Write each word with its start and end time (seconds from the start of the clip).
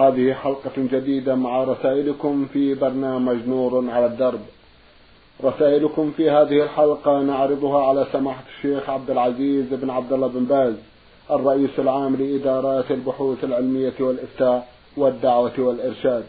هذه 0.00 0.34
حلقة 0.34 0.72
جديدة 0.76 1.34
مع 1.34 1.64
رسائلكم 1.64 2.46
في 2.52 2.74
برنامج 2.74 3.48
نور 3.48 3.90
على 3.90 4.06
الدرب. 4.06 4.40
رسائلكم 5.44 6.12
في 6.16 6.30
هذه 6.30 6.62
الحلقة 6.62 7.20
نعرضها 7.22 7.86
على 7.86 8.06
سماحة 8.12 8.44
الشيخ 8.56 8.90
عبد 8.90 9.10
العزيز 9.10 9.66
بن 9.74 9.90
عبد 9.90 10.12
الله 10.12 10.26
بن 10.26 10.44
باز 10.44 10.74
الرئيس 11.30 11.70
العام 11.78 12.16
لإدارات 12.16 12.90
البحوث 12.90 13.44
العلمية 13.44 13.92
والإفتاء 14.00 14.68
والدعوة 14.96 15.52
والإرشاد. 15.58 16.24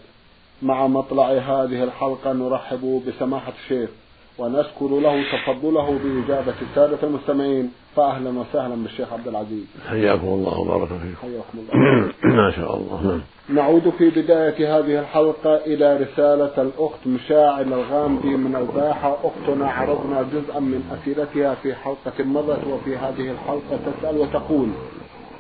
مع 0.62 0.88
مطلع 0.88 1.32
هذه 1.32 1.84
الحلقة 1.84 2.34
نرحب 2.34 3.04
بسماحة 3.08 3.54
الشيخ 3.64 3.90
ونشكر 4.38 4.88
له 4.88 5.24
تفضله 5.32 6.00
بإجابة 6.04 6.54
السادة 6.62 6.98
المستمعين. 7.04 7.72
فأهلا 7.96 8.40
وسهلا 8.40 8.76
بالشيخ 8.76 9.14
عبد 9.14 9.28
العزيز. 9.28 9.66
حياكم 9.90 10.28
الله 10.28 10.60
وبارك 10.60 10.88
فيكم. 10.88 11.16
حياكم 11.22 11.58
الله. 11.58 12.12
ما 12.42 12.52
شاء 12.52 12.78
الله. 12.78 13.02
نعم. 13.04 13.22
نعود 13.50 13.90
في 13.98 14.10
بداية 14.10 14.80
هذه 14.80 15.00
الحلقة 15.00 15.56
إلى 15.56 15.98
رسالة 15.98 16.62
الأخت 16.62 17.08
مشاعل 17.08 17.74
الغامدي 17.74 18.28
من 18.28 18.56
الباحة. 18.56 19.18
أختنا 19.24 19.70
عرضنا 19.70 20.22
جزءا 20.22 20.60
من 20.60 20.84
أسئلتها 20.92 21.56
في 21.56 21.76
حلقة 21.76 22.24
مضت 22.24 22.68
وفي 22.68 22.98
هذه 22.98 23.32
الحلقة 23.32 23.80
تسأل 23.86 24.18
وتقول 24.18 24.70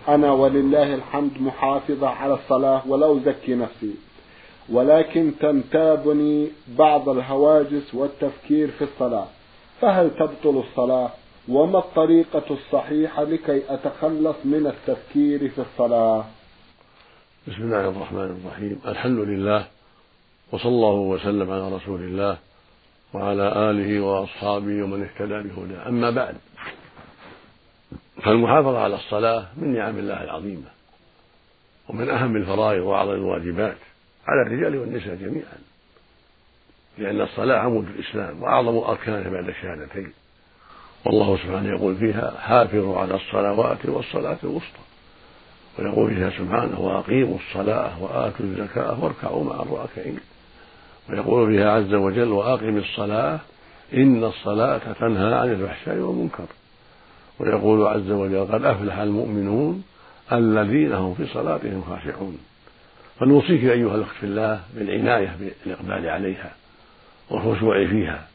أنا 0.07 0.31
ولله 0.31 0.95
الحمد 0.95 1.31
محافظة 1.39 2.07
على 2.07 2.33
الصلاة 2.33 2.81
ولا 2.87 3.17
أزكي 3.17 3.55
نفسي. 3.55 3.95
ولكن 4.69 5.31
تنتابني 5.39 6.49
بعض 6.67 7.09
الهواجس 7.09 7.93
والتفكير 7.93 8.71
في 8.71 8.83
الصلاة. 8.83 9.27
فهل 9.81 10.11
تبطل 10.15 10.63
الصلاة؟ 10.69 11.09
وما 11.49 11.79
الطريقة 11.79 12.43
الصحيحة 12.51 13.23
لكي 13.23 13.61
أتخلص 13.69 14.35
من 14.45 14.67
التفكير 14.67 15.49
في 15.49 15.61
الصلاة؟ 15.61 16.25
بسم 17.47 17.61
الله 17.63 17.89
الرحمن 17.89 18.39
الرحيم. 18.45 18.79
الحمد 18.87 19.19
لله 19.19 19.67
وصلى 20.51 20.69
الله 20.69 20.93
وسلم 20.93 21.51
على 21.51 21.75
رسول 21.75 22.01
الله 22.01 22.37
وعلى 23.13 23.69
آله 23.71 24.01
وأصحابه 24.01 24.83
ومن 24.83 25.03
اهتدى 25.03 25.49
بهداه. 25.49 25.87
أما 25.89 26.09
بعد 26.09 26.35
فالمحافظة 28.23 28.79
على 28.79 28.95
الصلاة 28.95 29.45
من 29.57 29.73
نعم 29.73 29.97
الله 29.97 30.23
العظيمة 30.23 30.67
ومن 31.89 32.09
أهم 32.09 32.35
الفرائض 32.35 32.83
وأعظم 32.83 33.11
الواجبات. 33.11 33.77
على 34.27 34.41
الرجال 34.41 34.77
والنساء 34.77 35.15
جميعا 35.15 35.57
لأن 36.97 37.21
الصلاة 37.21 37.57
عمود 37.57 37.87
الإسلام 37.87 38.43
وأعظم 38.43 38.77
أركانه 38.77 39.29
بعد 39.29 39.47
الشهادتين 39.49 40.13
والله 41.05 41.37
سبحانه 41.37 41.69
يقول 41.69 41.95
فيها 41.95 42.33
حافظوا 42.39 42.97
على 42.99 43.15
الصلوات 43.15 43.85
والصلاة 43.85 44.37
الوسطى 44.43 44.79
ويقول 45.79 46.15
فيها 46.15 46.29
سبحانه 46.29 46.79
وأقيموا 46.79 47.37
الصلاة 47.37 48.03
وآتوا 48.03 48.45
الزكاة 48.45 49.03
واركعوا 49.03 49.43
مع 49.43 49.55
الراكعين 49.55 50.19
ويقول 51.09 51.51
فيها 51.51 51.71
عز 51.71 51.93
وجل 51.93 52.31
وأقم 52.31 52.77
الصلاة 52.77 53.39
إن 53.93 54.23
الصلاة 54.23 54.93
تنهى 54.99 55.33
عن 55.33 55.51
الفحشاء 55.51 55.97
والمنكر 55.97 56.45
ويقول 57.39 57.87
عز 57.87 58.11
وجل 58.11 58.47
قد 58.51 58.65
أفلح 58.65 58.97
المؤمنون 58.97 59.83
الذين 60.31 60.93
هم 60.93 61.13
في 61.13 61.25
صلاتهم 61.27 61.83
خاشعون 61.89 62.37
فنوصيك 63.19 63.63
أيها 63.63 63.95
الأخت 63.95 64.15
في 64.15 64.25
الله 64.25 64.63
بالعناية 64.75 65.37
بالإقبال 65.39 66.09
عليها 66.09 66.53
والخشوع 67.29 67.87
فيها 67.87 68.27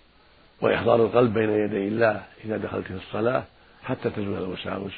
وإحضار 0.61 1.05
القلب 1.05 1.35
بين 1.35 1.51
يدي 1.51 1.89
الله 1.89 2.23
إذا 2.45 2.57
دخلت 2.57 2.87
في 2.87 2.95
الصلاة 2.95 3.45
حتى 3.85 4.11
تزول 4.11 4.39
الوساوس 4.39 4.93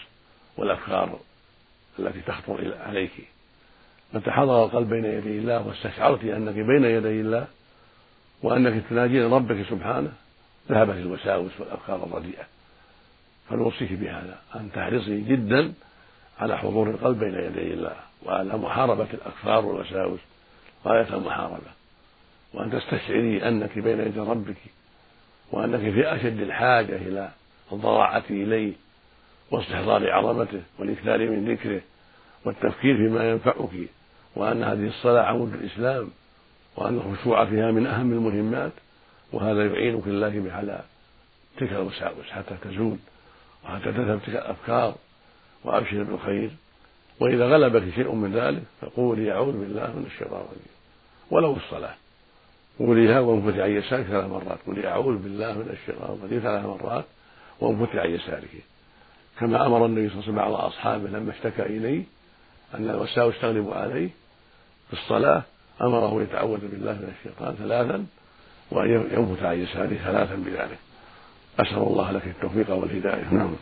والأفكار 0.57 1.19
التي 1.99 2.21
تخطر 2.21 2.75
عليك. 2.87 3.11
متى 4.15 4.31
حضر 4.31 4.65
القلب 4.65 4.89
بين 4.89 5.05
يدي 5.05 5.39
الله 5.39 5.67
واستشعرت 5.67 6.25
أنك 6.25 6.55
بين 6.55 6.85
يدي 6.85 7.21
الله 7.21 7.47
وأنك 8.43 8.85
تناجين 8.91 9.33
ربك 9.33 9.67
سبحانه 9.71 10.13
ذهبت 10.71 10.97
الوساوس 10.97 11.53
والأفكار 11.61 12.05
الرديئة. 12.05 12.45
فنوصيك 13.51 13.93
بهذا 13.93 14.39
أن 14.55 14.71
تحرصي 14.75 15.21
جدا 15.21 15.73
على 16.39 16.59
حضور 16.59 16.91
القلب 16.91 17.19
بين 17.19 17.35
يدي 17.35 17.75
الله. 17.75 18.10
وعلى 18.27 18.59
محاربة 18.59 19.09
الأكفار 19.15 19.67
والوساوس. 19.67 20.21
غاية 20.87 21.15
المحاربة. 21.15 21.71
وأن 22.55 22.71
تستشعري 22.71 23.49
أنك 23.49 23.79
بين 23.79 24.01
يدي 24.01 24.21
ربك 24.21 24.57
وأنك 25.53 25.81
في 25.81 26.15
أشد 26.15 26.41
الحاجة 26.41 26.97
إلى 26.97 27.31
الضراعة 27.73 28.25
إليه 28.31 28.73
واستحضار 29.51 30.11
عظمته 30.11 30.63
والإكثار 30.79 31.19
من 31.19 31.53
ذكره 31.53 31.81
والتفكير 32.45 32.97
فيما 32.97 33.31
ينفعك 33.31 33.89
وأن 34.37 34.63
هذه 34.65 34.89
الصلاة 34.89 35.23
عمود 35.23 35.55
الإسلام 35.55 36.11
وأن 36.77 36.95
الخشوع 36.97 37.45
فيها 37.45 37.71
من 37.71 37.87
أهم 37.87 38.13
المهمات 38.13 38.73
وهذا 39.33 39.67
يعينك 39.67 40.07
الله 40.07 40.53
على 40.53 40.81
تلك 41.59 41.73
الوساوس 41.73 42.27
حتى 42.31 42.57
تزول 42.63 42.97
وحتى 43.65 43.93
تذهب 43.93 44.21
تلك 44.27 44.37
الأفكار 44.37 44.95
وأبشر 45.65 46.03
بالخير. 46.03 46.51
وإذا 47.21 47.47
غلبك 47.47 47.95
شيء 47.95 48.15
من 48.15 48.33
ذلك 48.33 48.63
فقولي 48.81 49.33
أعوذ 49.33 49.53
بالله 49.53 49.87
من 49.87 50.07
الشيطان 50.07 50.41
الرجيم. 50.41 50.75
ولو 51.31 51.57
الصلاة. 51.57 51.95
قوليها 52.79 53.21
وانفتح 53.21 53.59
عن 53.59 53.71
يسارك 53.71 54.07
ثلاث 54.07 54.25
مرات. 54.25 54.59
قولي 54.67 54.89
أعوذ 54.89 55.17
بالله 55.19 55.53
من 55.53 55.71
الشيطان 55.71 56.19
الرجيم 56.19 56.41
ثلاث 56.41 56.65
مرات 56.65 57.05
وانفتح 57.61 57.97
عن 57.97 58.11
يسارك. 58.11 58.51
كما 59.41 59.67
أمر 59.67 59.87
النبي 59.87 60.09
صلى 60.09 60.19
الله 60.19 60.23
عليه 60.23 60.33
وسلم 60.33 60.35
بعض 60.35 60.53
أصحابه 60.53 61.09
لما 61.09 61.33
اشتكى 61.33 61.63
إليه 61.63 62.03
أن 62.75 62.91
الوساوس 62.91 63.35
تغلب 63.41 63.71
عليه 63.73 64.09
في 64.87 64.93
الصلاة 64.93 65.43
أمره 65.83 66.23
يتعوذ 66.23 66.61
بالله 66.61 66.93
من 66.93 67.15
الشيطان 67.19 67.55
ثلاثا 67.55 68.07
وأن 68.71 68.91
ينفث 68.91 69.43
عن 69.43 69.59
يساره 69.59 69.95
ثلاثا 70.05 70.35
بذلك. 70.35 70.79
أسأل 71.61 71.79
الله 71.79 72.13
لك 72.13 72.27
التوفيق 72.27 72.71
والهداية. 72.71 73.35
نعم. 73.35 73.55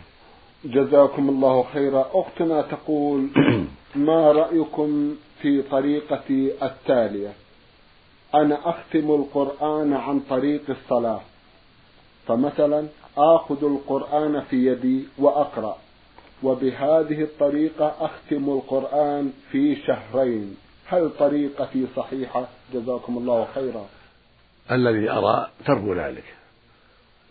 جزاكم 0.64 1.28
الله 1.28 1.62
خيرا. 1.62 2.10
أختنا 2.14 2.62
تقول 2.62 3.28
ما 4.08 4.32
رأيكم 4.32 5.16
في 5.42 5.62
طريقتي 5.62 6.52
التالية؟ 6.62 7.32
أنا 8.34 8.58
أختم 8.70 9.10
القرآن 9.10 9.92
عن 9.92 10.20
طريق 10.20 10.62
الصلاة. 10.68 11.20
فمثلا 12.26 12.86
آخذ 13.18 13.64
القرآن 13.64 14.40
في 14.40 14.66
يدي 14.66 15.04
وأقرأ. 15.18 15.78
وبهذه 16.42 17.22
الطريقة 17.22 17.94
أختم 18.00 18.50
القرآن 18.50 19.32
في 19.50 19.76
شهرين. 19.76 20.56
هل 20.86 21.10
طريقتي 21.18 21.86
صحيحة؟ 21.96 22.48
جزاكم 22.74 23.18
الله 23.18 23.46
خيرا. 23.54 23.86
الذي 24.70 25.10
أرى 25.10 25.50
ترك 25.66 25.98
ذلك 25.98 26.24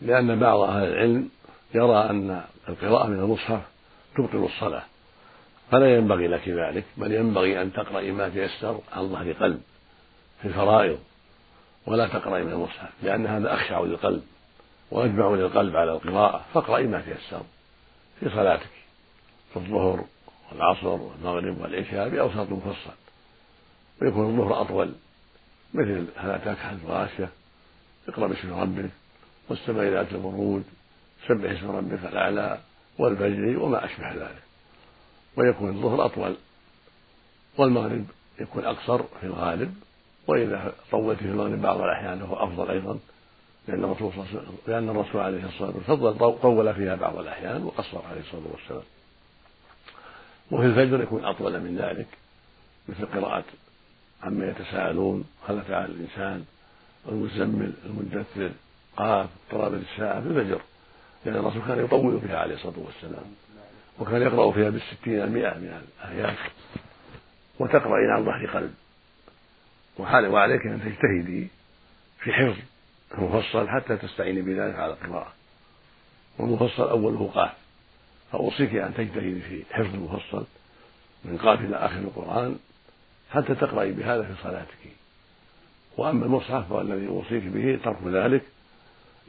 لأن 0.01 0.39
بعض 0.39 0.59
أهل 0.59 0.87
العلم 0.87 1.29
يرى 1.77 2.09
أن 2.09 2.43
القراءة 2.69 3.07
من 3.07 3.19
المصحف 3.19 3.61
تبطل 4.17 4.37
الصلاة. 4.37 4.83
فلا 5.71 5.95
ينبغي 5.95 6.27
لك 6.27 6.49
ذلك 6.49 6.83
بل 6.97 7.11
ينبغي 7.11 7.61
أن 7.61 7.73
تقرأي 7.73 8.11
ما 8.11 8.29
تيسر 8.29 8.79
عن 8.93 9.09
ظهر 9.09 9.31
قلب 9.31 9.61
في 10.41 10.47
الفرائض 10.47 10.99
ولا 11.85 12.07
تقرأي 12.07 12.43
من 12.43 12.51
المصحف 12.51 12.89
لأن 13.03 13.27
هذا 13.27 13.53
أخشع 13.53 13.79
للقلب 13.79 14.23
وأجمع 14.91 15.29
للقلب 15.29 15.75
على 15.75 15.91
القراءة. 15.91 16.45
فاقرأي 16.53 16.87
ما 16.87 17.01
تيسر 17.01 17.41
في 18.19 18.29
صلاتك 18.29 18.69
في 19.53 19.57
الظهر 19.57 20.05
والعصر 20.51 20.87
والمغرب 20.87 21.61
والعشاء 21.61 22.09
بأوساط 22.09 22.49
مفصل. 22.49 22.93
ويكون 24.01 24.25
الظهر 24.25 24.61
أطول 24.61 24.93
مثل 25.73 26.05
هل 26.15 26.29
أتاك 26.29 26.57
حديث 26.57 26.85
غاشية 26.87 27.29
اقرأ 28.07 28.27
باسم 28.27 28.53
ربك 28.53 28.89
والسماء 29.49 29.85
ذات 29.85 30.11
البروج 30.11 30.61
سبح 31.27 31.51
اسم 31.51 31.71
ربك 31.71 32.05
الأعلى 32.05 32.59
والفجر 32.97 33.59
وما 33.59 33.85
أشبه 33.85 34.13
ذلك. 34.13 34.43
ويكون 35.37 35.69
الظهر 35.69 36.05
أطول 36.05 36.35
والمغرب 37.57 38.05
يكون 38.39 38.65
أقصر 38.65 39.03
في 39.03 39.23
الغالب 39.23 39.75
وإذا 40.27 40.73
طولت 40.91 41.19
في 41.19 41.25
المغرب 41.25 41.61
بعض 41.61 41.81
الأحيان 41.81 42.19
فهو 42.19 42.35
أفضل 42.35 42.71
أيضا 42.71 42.99
لأن 43.67 43.83
الرسول 43.83 44.11
لأن 44.67 44.89
الرسول 44.89 45.21
عليه 45.21 45.45
الصلاة 45.45 45.73
والسلام 45.75 46.31
طول 46.31 46.73
فيها 46.73 46.95
بعض 46.95 47.17
الأحيان 47.17 47.63
وقصر 47.63 48.01
عليه 48.09 48.21
الصلاة 48.21 48.51
والسلام. 48.51 48.83
وفي 50.51 50.65
الفجر 50.65 51.03
يكون 51.03 51.25
أطول 51.25 51.59
من 51.59 51.77
ذلك 51.77 52.07
مثل 52.89 53.05
قراءة 53.05 53.43
عما 54.23 54.47
يتساءلون 54.49 55.25
هل 55.47 55.61
على 55.69 55.85
الإنسان 55.85 56.45
المزمل 57.09 57.73
المدثر 57.85 58.51
قاف 58.97 59.29
اقتربت 59.47 59.81
الساعة 59.91 60.21
في 60.21 60.27
الفجر. 60.27 60.61
لأن 61.25 61.35
الرسول 61.35 61.61
كان 61.67 61.85
يطول 61.85 62.21
فيها 62.21 62.37
عليه 62.37 62.55
الصلاة 62.55 62.79
والسلام 62.79 63.25
وكان 63.99 64.21
يقرأ 64.21 64.51
فيها 64.51 64.69
بالستين 64.69 65.21
المئة 65.21 65.53
من 65.57 65.81
الآيات 66.03 66.37
وتقرأين 67.59 68.09
عن 68.09 68.25
ظهر 68.25 68.45
قلب. 68.45 68.73
وعليك 70.33 70.61
أن 70.65 70.81
تجتهدي 70.81 71.47
في 72.19 72.33
حفظ 72.33 72.57
المفصل 73.17 73.69
حتى 73.69 73.97
تستعيني 73.97 74.41
بذلك 74.41 74.75
على 74.75 74.93
القراءة. 74.93 75.33
والمفصل 76.39 76.89
أوله 76.89 77.31
قاف 77.35 77.51
فأوصيك 78.31 78.75
أن 78.75 78.93
تجتهدي 78.93 79.41
في 79.41 79.63
حفظ 79.71 79.93
المفصل 79.93 80.45
من 81.25 81.37
قاف 81.37 81.59
إلى 81.59 81.75
آخر 81.75 81.99
القرآن 81.99 82.59
حتى 83.31 83.55
تقرأي 83.55 83.91
بهذا 83.91 84.23
في 84.23 84.43
صلاتك. 84.43 84.97
وأما 85.97 86.25
المصحف 86.25 86.73
فالذي 86.73 87.07
أوصيك 87.07 87.43
به 87.43 87.79
ترك 87.83 87.97
ذلك 88.05 88.41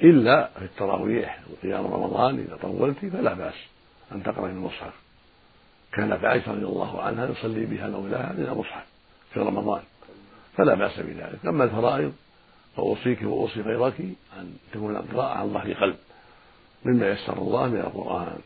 إلا 0.02 0.50
في 0.58 0.64
التراويح 0.64 1.40
وقيام 1.50 1.86
رمضان 1.86 2.38
إذا 2.38 2.56
طولت 2.56 2.98
فلا 2.98 3.34
بأس 3.34 3.54
أن 4.12 4.22
تقرأي 4.22 4.50
المصحف. 4.50 4.92
كانت 5.92 6.24
عائشة 6.24 6.52
رضي 6.52 6.64
الله 6.64 7.02
عنها 7.02 7.26
يصلي 7.26 7.66
بها 7.66 7.88
لولاها 7.88 8.32
من 8.32 8.46
المصحف 8.46 8.84
في 9.34 9.40
رمضان 9.40 9.82
فلا 10.56 10.74
بأس 10.74 11.00
بذلك. 11.00 11.46
أما 11.46 11.64
الفرائض 11.64 12.12
فأوصيك 12.76 13.22
وأوصي 13.22 13.60
غيرك 13.60 14.00
أن 14.38 14.56
تكون 14.72 14.96
القراءة 14.96 15.38
عن 15.38 15.52
ظهر 15.52 15.72
قلب 15.72 15.96
مما 16.84 17.08
يسر 17.08 17.38
الله 17.38 17.66
من 17.66 17.80
القرآن. 17.80 18.38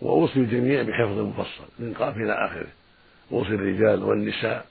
وأوصي 0.00 0.40
الجميع 0.40 0.82
بحفظ 0.82 1.18
المفصل 1.18 1.64
من 1.78 1.94
قاف 1.94 2.16
إلى 2.16 2.32
آخره. 2.32 2.68
أوصي 3.32 3.54
الرجال 3.54 4.02
والنساء 4.02 4.66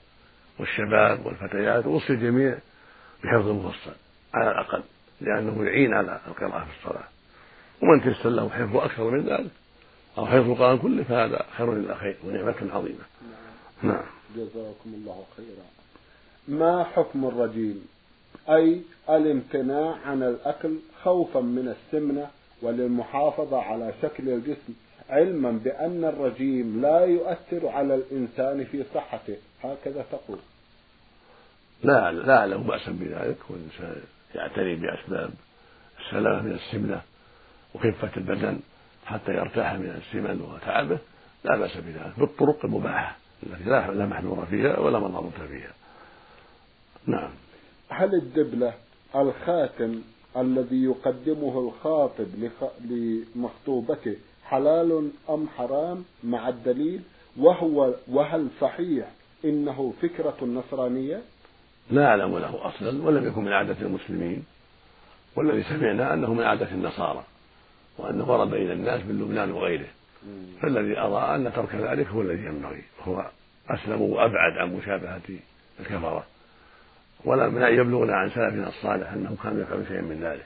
والشباب 0.59 1.25
والفتيات 1.25 1.85
أوصي 1.85 2.13
الجميع 2.13 2.57
بحفظ 3.23 3.47
المفصل 3.47 3.93
على 4.33 4.51
الأقل. 4.51 4.83
لأنه 5.21 5.65
يعين 5.65 5.93
على 5.93 6.19
القراءة 6.27 6.65
في 6.65 6.79
الصلاة 6.79 7.07
ومن 7.81 8.03
تيسر 8.03 8.29
له 8.29 8.49
حفظ 8.49 8.77
أكثر 8.77 9.09
من 9.09 9.25
ذلك 9.25 9.51
أو 10.17 10.25
حفظ 10.25 10.49
القرآن 10.49 10.77
كله 10.77 11.03
فهذا 11.03 11.45
خير 11.57 11.73
للأخير 11.73 12.17
ونعمة 12.23 12.55
عظيمة 12.73 13.03
نعم 13.83 14.03
جزاكم 14.35 14.93
الله 14.93 15.23
خيرا 15.37 15.65
ما 16.47 16.83
حكم 16.83 17.25
الرجيم 17.25 17.85
أي 18.49 18.81
الامتناع 19.09 19.95
عن 20.05 20.23
الأكل 20.23 20.75
خوفا 21.03 21.39
من 21.39 21.75
السمنة 21.75 22.27
وللمحافظة 22.61 23.61
على 23.61 23.93
شكل 24.01 24.29
الجسم 24.29 24.73
علما 25.09 25.51
بأن 25.51 26.05
الرجيم 26.05 26.81
لا 26.81 26.99
يؤثر 26.99 27.67
على 27.67 27.95
الإنسان 27.95 28.65
في 28.65 28.83
صحته 28.93 29.37
هكذا 29.63 30.05
تقول 30.11 30.37
لا 31.83 32.11
لا 32.11 32.37
أعلم 32.37 32.63
بأسا 32.63 32.91
بذلك 32.91 33.37
والإنسان 33.49 34.01
يعتني 34.35 34.75
بأسباب 34.75 35.31
السلامة 35.99 36.41
من 36.41 36.51
السمنة 36.51 37.01
وخفة 37.75 38.11
البدن 38.17 38.59
حتى 39.05 39.31
يرتاح 39.31 39.73
من 39.73 40.01
السمن 40.01 40.41
وتعبه 40.41 40.97
لا 41.43 41.57
بأس 41.57 41.77
بذلك 41.77 42.13
بالطرق 42.17 42.65
المباحة 42.65 43.17
التي 43.43 43.63
لا 43.69 44.05
محذور 44.05 44.45
فيها 44.45 44.79
ولا 44.79 44.99
مضرة 44.99 45.47
فيها. 45.47 45.73
نعم. 47.07 47.29
هل 47.89 48.15
الدبلة 48.15 48.73
الخاتم 49.15 50.01
الذي 50.37 50.83
يقدمه 50.83 51.59
الخاطب 51.59 52.27
لمخطوبته 52.85 54.15
حلال 54.43 55.11
أم 55.29 55.47
حرام 55.57 56.03
مع 56.23 56.49
الدليل؟ 56.49 57.01
وهو 57.37 57.93
وهل 58.07 58.47
صحيح 58.61 59.11
إنه 59.45 59.93
فكرة 60.01 60.37
نصرانية؟ 60.45 61.21
لا 61.91 62.07
أعلم 62.07 62.37
له 62.37 62.67
أصلا 62.67 63.03
ولم 63.03 63.27
يكن 63.27 63.43
من 63.43 63.53
عادة 63.53 63.75
المسلمين 63.81 64.45
والذي 65.35 65.63
سمعنا 65.63 66.13
أنه 66.13 66.33
من 66.33 66.43
عادة 66.43 66.71
النصارى 66.71 67.23
وأنه 67.97 68.31
ورد 68.31 68.53
إلى 68.53 68.73
الناس 68.73 69.05
من 69.05 69.19
لبنان 69.19 69.51
وغيره. 69.51 69.87
فالذي 70.61 70.99
أرى 70.99 71.35
أن 71.35 71.53
ترك 71.53 71.75
ذلك 71.75 72.07
هو 72.07 72.21
الذي 72.21 72.45
ينبغي 72.45 72.83
هو 73.03 73.25
أسلم 73.69 74.01
وأبعد 74.01 74.57
عن 74.57 74.75
مشابهة 74.75 75.21
الكفرة. 75.79 76.25
ولم 77.25 77.57
يبلغنا 77.57 78.13
عن 78.13 78.29
سلفنا 78.29 78.67
الصالح 78.67 79.11
أنهم 79.11 79.35
كانوا 79.43 79.61
يفعلون 79.61 79.85
شيئا 79.85 80.01
من 80.01 80.19
ذلك. 80.23 80.45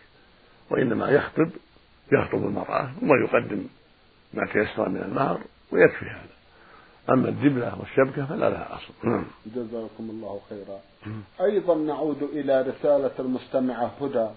وإنما 0.69 1.09
يخطب 1.09 1.49
يخطب 2.11 2.45
المرأة 2.45 2.91
ثم 2.99 3.23
يقدم 3.23 3.65
ما 4.33 4.45
تيسر 4.53 4.89
من 4.89 5.01
المهر 5.01 5.39
ويكفي 5.71 6.05
هذا. 6.05 6.35
أما 7.09 7.29
الدبلة 7.29 7.73
والشبكة 7.79 8.25
فلا 8.25 8.49
لها 8.49 8.75
أصل. 8.75 9.09
نعم. 9.09 9.25
جزاكم 9.45 10.09
الله 10.09 10.39
خيرا. 10.49 10.79
أيضا 11.41 11.75
نعود 11.75 12.23
إلى 12.23 12.61
رسالة 12.61 13.11
المستمعة 13.19 13.91
هدى 14.01 14.27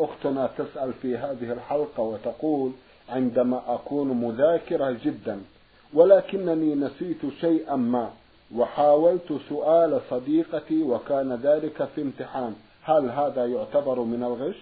أختنا 0.00 0.50
تسأل 0.58 0.92
في 1.02 1.16
هذه 1.16 1.52
الحلقة 1.52 2.02
وتقول 2.02 2.72
عندما 3.08 3.62
أكون 3.74 4.08
مذاكرة 4.08 4.96
جدا 5.04 5.40
ولكنني 5.94 6.74
نسيت 6.74 7.20
شيئا 7.40 7.76
ما 7.76 8.10
وحاولت 8.54 9.40
سؤال 9.48 10.00
صديقتي 10.10 10.82
وكان 10.82 11.34
ذلك 11.34 11.88
في 11.94 12.02
امتحان 12.02 12.54
هل 12.82 13.10
هذا 13.10 13.46
يعتبر 13.46 14.00
من 14.00 14.22
الغش؟ 14.22 14.56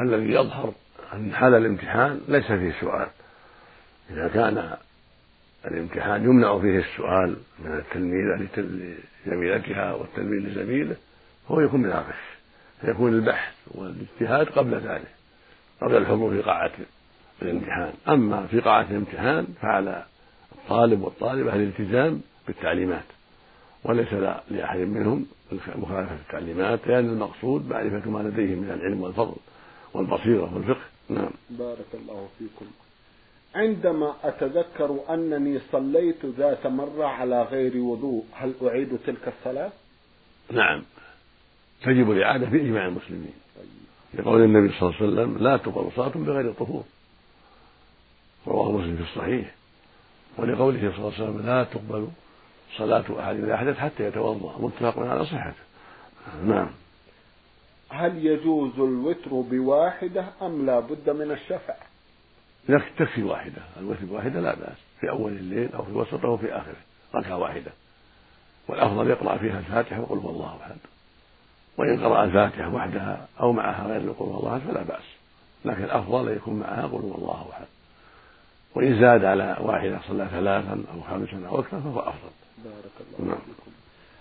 الذي 0.00 0.32
يظهر 0.32 0.72
أن 1.12 1.34
حال 1.34 1.54
الامتحان 1.54 2.20
ليس 2.28 2.46
فيه 2.46 2.80
سؤال. 2.80 3.08
إذا 4.10 4.28
كان 4.28 4.76
الامتحان 5.66 6.24
يمنع 6.24 6.58
فيه 6.58 6.78
السؤال 6.78 7.36
من 7.58 7.72
التلميذة 7.72 8.48
لزميلتها 9.26 9.92
والتلميذ 9.92 10.40
لزميله 10.40 10.96
فهو 11.48 11.60
يكون 11.60 11.84
الغش 11.84 12.14
فيكون 12.80 13.14
البحث 13.14 13.54
والاجتهاد 13.66 14.46
قبل 14.46 14.74
ذلك 14.74 15.14
قبل 15.82 15.96
الحضور 15.96 16.34
في 16.34 16.42
قاعة 16.42 16.70
الامتحان. 17.42 17.92
أما 18.08 18.46
في 18.46 18.60
قاعة 18.60 18.86
الامتحان 18.90 19.46
فعلى 19.62 20.04
الطالب 20.52 21.02
والطالبة 21.02 21.54
الالتزام 21.54 22.20
بالتعليمات 22.46 23.04
وليس 23.84 24.12
لأحد 24.50 24.78
منهم 24.78 25.26
مخالفة 25.76 26.14
التعليمات 26.14 26.86
لأن 26.86 27.08
المقصود 27.08 27.68
معرفة 27.68 28.10
ما 28.10 28.18
لديهم 28.18 28.58
من 28.58 28.70
العلم 28.70 29.00
والفضل 29.00 29.36
والبصيرة 29.94 30.54
والفقه. 30.54 30.84
نعم. 31.08 31.30
بارك 31.50 31.86
الله 31.94 32.28
فيكم. 32.38 32.66
عندما 33.54 34.14
أتذكر 34.24 35.00
أنني 35.10 35.60
صليت 35.72 36.26
ذات 36.26 36.66
مرة 36.66 37.04
على 37.04 37.42
غير 37.42 37.76
وضوء 37.76 38.24
هل 38.32 38.54
أعيد 38.62 38.98
تلك 39.06 39.32
الصلاة؟ 39.38 39.72
نعم. 40.52 40.82
تجب 41.82 42.10
الإعادة 42.10 42.50
في 42.50 42.56
إجماع 42.56 42.86
المسلمين 42.86 43.34
لقول 44.14 44.42
النبي 44.42 44.68
صلى 44.68 44.88
الله 44.88 45.00
عليه 45.00 45.12
وسلم 45.12 45.38
لا 45.38 45.56
تقبل 45.56 45.90
صلاة 45.96 46.08
بغير 46.08 46.52
طهور 46.52 46.84
رواه 48.46 48.72
مسلم 48.72 48.96
في 48.96 49.02
الصحيح. 49.02 49.54
ولقوله 50.38 50.78
صلى 50.78 50.98
الله 50.98 51.12
عليه 51.14 51.24
وسلم 51.24 51.46
لا 51.46 51.64
تقبل 51.64 52.08
صلاة 52.76 53.04
أحد 53.20 53.36
إذا 53.36 53.54
أحدث 53.54 53.78
حتى 53.78 54.04
يتوضأ. 54.04 54.58
متفق 54.58 54.98
على 54.98 55.24
صحته. 55.24 55.64
نعم. 56.44 56.70
هل 57.88 58.26
يجوز 58.26 58.74
الوتر 58.74 59.30
بواحدة 59.30 60.26
أم 60.42 60.66
لا 60.66 60.80
بد 60.80 61.10
من 61.10 61.30
الشفع؟ 61.30 61.74
تكفي 62.66 63.22
واحدة 63.22 63.62
الوتر 63.80 64.04
بواحدة 64.04 64.40
لا 64.40 64.54
بأس 64.54 64.76
في 65.00 65.10
أول 65.10 65.32
الليل 65.32 65.72
أو 65.74 65.84
في 65.84 65.92
وسطه 65.92 66.26
أو 66.26 66.36
في 66.36 66.52
آخره 66.52 66.76
ركعة 67.14 67.36
واحدة. 67.36 67.72
والأفضل 68.68 69.10
يقرأ 69.10 69.36
فيها 69.36 69.58
الفاتحة 69.58 70.00
وقل 70.00 70.18
هو 70.18 70.30
الله 70.30 70.58
أحد. 70.62 70.76
وإن 71.78 72.04
قرأ 72.04 72.24
الفاتحة 72.24 72.74
وحدها 72.74 73.28
أو 73.40 73.52
معها 73.52 73.86
غير 73.86 74.00
قل 74.00 74.24
هو 74.24 74.38
الله 74.38 74.52
أحد 74.52 74.60
فلا 74.60 74.82
بأس. 74.82 75.04
لكن 75.64 75.84
الأفضل 75.84 76.28
أن 76.28 76.36
يكون 76.36 76.54
معها 76.54 76.82
قل 76.82 77.00
هو 77.00 77.14
الله 77.14 77.46
أحد. 77.52 77.66
وإن 78.74 79.00
زاد 79.00 79.24
على 79.24 79.56
واحدة 79.60 80.00
صلى 80.08 80.28
ثلاثا 80.30 80.84
أو 80.94 81.00
خمسا 81.00 81.48
أو 81.48 81.60
أكثر 81.60 81.80
فهو 81.80 82.00
أفضل. 82.00 82.30
بارك 82.64 83.18
الله 83.20 83.30
نعم. 83.30 83.38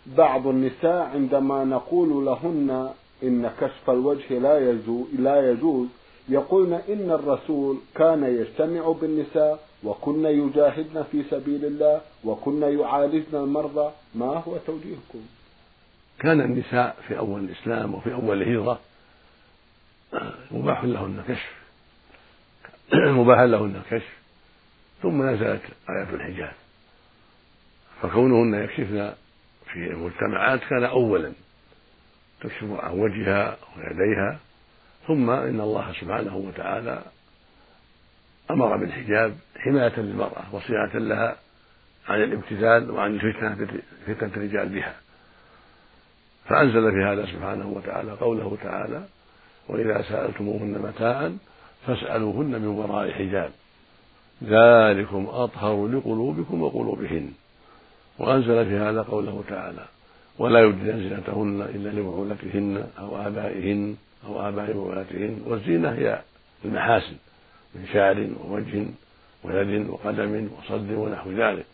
بعض 0.06 0.48
النساء 0.48 1.10
عندما 1.14 1.64
نقول 1.64 2.26
لهن 2.26 2.94
إن 3.24 3.52
كشف 3.62 3.90
الوجه 3.90 4.40
لا 4.40 4.70
يجوز, 4.70 5.08
لا 5.20 5.52
يجوز 5.52 5.88
يقولن 6.30 6.74
إن 6.74 7.12
الرسول 7.12 7.78
كان 7.96 8.24
يجتمع 8.24 8.92
بالنساء 8.92 9.68
وكن 9.84 10.26
يجاهدن 10.26 11.04
في 11.12 11.24
سبيل 11.30 11.66
الله 11.66 12.02
وكن 12.24 12.62
يعالجن 12.62 13.38
المرضى. 13.38 13.92
ما 14.16 14.26
هو 14.26 14.58
توجيهكم؟ 14.58 15.22
كان 16.20 16.42
النساء 16.42 16.98
في 17.08 17.18
أول 17.18 17.44
الإسلام 17.44 17.94
وفي 17.94 18.14
أول 18.14 18.42
الهجرة 18.42 18.80
مباح 20.52 20.84
لهن 20.84 21.24
كشف. 21.28 21.54
مباح 23.20 23.40
لهن 23.40 23.82
كشف. 23.92 24.18
ثم 25.02 25.30
نزلت 25.30 25.62
آية 25.90 26.10
الحجاب. 26.14 26.54
فكونهن 28.02 28.64
يكشفن 28.64 29.14
في 29.74 29.76
المجتمعات 29.76 30.60
كان 30.60 30.84
أولا. 30.84 31.34
تكشف 32.42 32.64
عن 32.64 33.00
وجهها 33.00 33.58
ويديها. 33.78 34.40
ثم 35.08 35.30
إن 35.30 35.62
الله 35.62 35.94
سبحانه 36.02 36.36
وتعالى 36.36 37.02
أمر 38.52 38.78
بالحجاب 38.78 39.36
حماية 39.58 40.00
للمرأة 40.00 40.44
وصيانة 40.52 40.94
لها 40.94 41.36
عن 42.08 42.24
الابتذال 42.24 42.92
وعن 42.92 43.16
الفتنة 43.16 43.68
فتنة 44.08 44.32
الرجال 44.38 44.70
بها. 44.70 44.96
فأنزل 46.46 46.92
في 46.92 47.04
هذا 47.04 47.26
سبحانه 47.26 47.68
وتعالى 47.68 48.12
قوله 48.12 48.58
تعالى 48.64 49.06
وإذا 49.70 50.02
سألتموهن 50.02 50.82
متاعا 50.82 51.38
فاسألوهن 51.88 52.62
من 52.62 52.68
وراء 52.68 53.12
حجاب. 53.12 53.52
ذلكم 54.44 55.28
أطهر 55.30 55.88
لقلوبكم 55.88 56.62
وقلوبهن. 56.62 57.32
وأنزل 58.20 58.66
في 58.66 58.78
هذا 58.78 59.02
قوله 59.02 59.44
تعالى 59.50 59.86
ولا 60.38 60.60
يبدين 60.60 61.10
زينتهن 61.10 61.62
إلا 61.62 61.90
لبعولتهن 61.90 62.88
أو 63.00 63.28
آبائهن 63.28 63.96
أو 64.26 64.48
آباء 64.48 64.74
بعولتهن 64.74 65.42
والزينة 65.46 65.90
هي 65.90 66.22
المحاسن 66.66 67.16
من 67.76 67.88
شعر 67.94 68.30
ووجه 68.44 68.86
ويد 69.44 69.90
وقدم 69.90 70.50
وصد 70.58 70.92
ونحو 70.92 71.32
ذلك. 71.32 71.66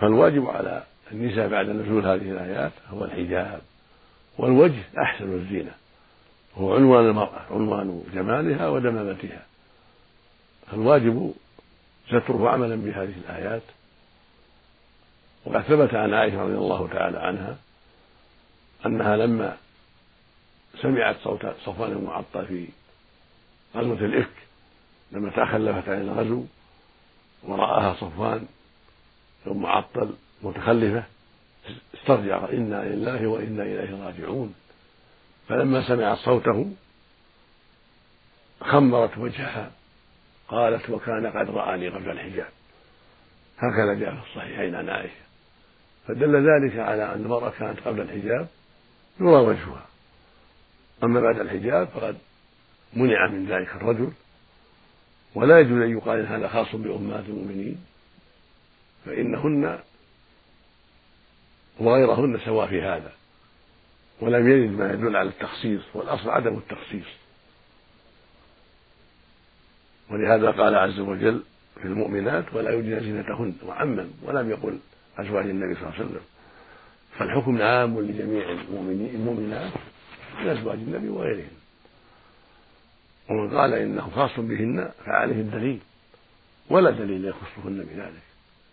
فالواجب 0.00 0.46
على 0.46 0.82
النساء 1.12 1.48
بعد 1.48 1.68
نزول 1.68 2.06
هذه 2.06 2.30
الآيات 2.30 2.72
هو 2.90 3.04
الحجاب. 3.04 3.60
والوجه 4.38 4.82
أحسن 4.98 5.32
الزينة. 5.32 5.72
هو 6.56 6.74
عنوان 6.74 7.06
المرأة 7.06 7.40
عنوان 7.50 8.02
جمالها 8.14 8.68
ودمامتها. 8.68 9.42
فالواجب 10.70 11.34
ستره 12.08 12.50
عملا 12.50 12.76
بهذه 12.76 13.14
الآيات. 13.28 13.62
وقد 15.44 15.60
ثبت 15.60 15.94
عن 15.94 16.14
عائشة 16.14 16.42
رضي 16.42 16.54
الله 16.54 16.88
تعالى 16.92 17.18
عنها 17.18 17.56
أنها 18.86 19.16
لما 19.16 19.56
سمعت 20.82 21.16
صوت 21.24 21.46
صفوان 21.64 21.92
المعطل 21.92 22.46
في 22.46 22.68
غزوة 23.74 24.04
الإفك 24.04 24.36
لما 25.12 25.30
تخلفت 25.30 25.88
عن 25.88 26.00
الغزو 26.00 26.44
ورآها 27.42 27.94
صفوان 27.94 28.46
ثم 29.44 29.62
معطل 29.62 30.14
متخلفة 30.42 31.04
استرجع 31.94 32.48
إنا 32.52 32.84
لله 32.84 33.26
وإنا 33.26 33.62
إليه 33.62 34.04
راجعون. 34.04 34.54
فلما 35.48 35.88
سمعت 35.88 36.18
صوته 36.18 36.72
خمرت 38.60 39.18
وجهها 39.18 39.70
قالت 40.48 40.90
وكان 40.90 41.26
قد 41.26 41.50
رآني 41.50 41.88
قبل 41.88 42.10
الحجاب. 42.10 42.48
هكذا 43.58 43.94
جاء 43.94 44.14
في 44.14 44.30
الصحيحين 44.30 44.74
عن 44.74 44.88
عائشة. 44.88 45.28
فدل 46.08 46.36
ذلك 46.36 46.78
على 46.78 47.14
أن 47.14 47.20
المرأة 47.20 47.50
كانت 47.50 47.80
قبل 47.80 48.00
الحجاب 48.00 48.48
يرى 49.20 49.30
وجهها. 49.30 49.87
أما 51.04 51.20
بعد 51.20 51.40
الحجاب 51.40 51.88
فقد 51.88 52.16
منع 52.92 53.26
من 53.26 53.46
ذلك 53.46 53.68
الرجل 53.68 54.12
ولا 55.34 55.60
يجوز 55.60 55.82
أن 55.82 55.90
يقال 55.90 56.26
هذا 56.26 56.48
خاص 56.48 56.74
بأمهات 56.74 57.24
المؤمنين 57.24 57.84
فإنهن 59.04 59.78
وغيرهن 61.80 62.40
سواء 62.44 62.66
في 62.66 62.82
هذا 62.82 63.12
ولم 64.20 64.50
يرد 64.50 64.70
ما 64.70 64.92
يدل 64.92 65.16
على 65.16 65.28
التخصيص 65.28 65.82
والأصل 65.94 66.30
عدم 66.30 66.54
التخصيص. 66.54 67.06
ولهذا 70.10 70.50
قال 70.50 70.74
عز 70.74 71.00
وجل 71.00 71.42
في 71.74 71.84
المؤمنات 71.84 72.44
ولا 72.54 72.70
يبدين 72.70 73.00
زينتهن. 73.00 73.54
وعمم 73.66 74.06
ولم 74.22 74.50
يقل 74.50 74.78
أزواج 75.18 75.44
النبي 75.44 75.74
صلى 75.74 75.82
الله 75.82 75.94
عليه 75.94 76.04
وسلم. 76.04 76.20
فالحكم 77.18 77.62
عام 77.62 78.00
لجميع 78.00 78.50
المؤمنين 78.50 79.14
المؤمنات 79.14 79.72
من 80.38 80.48
أزواج 80.48 80.78
النبي 80.78 81.08
وغيرهم. 81.08 81.58
ومن 83.30 83.56
قال 83.58 83.74
إنه 83.74 84.10
خاص 84.10 84.40
بهن 84.40 84.90
فعليه 85.06 85.40
الدليل. 85.40 85.80
ولا 86.70 86.90
دليل 86.90 87.24
يخصهن 87.24 87.86
بذلك. 87.90 88.22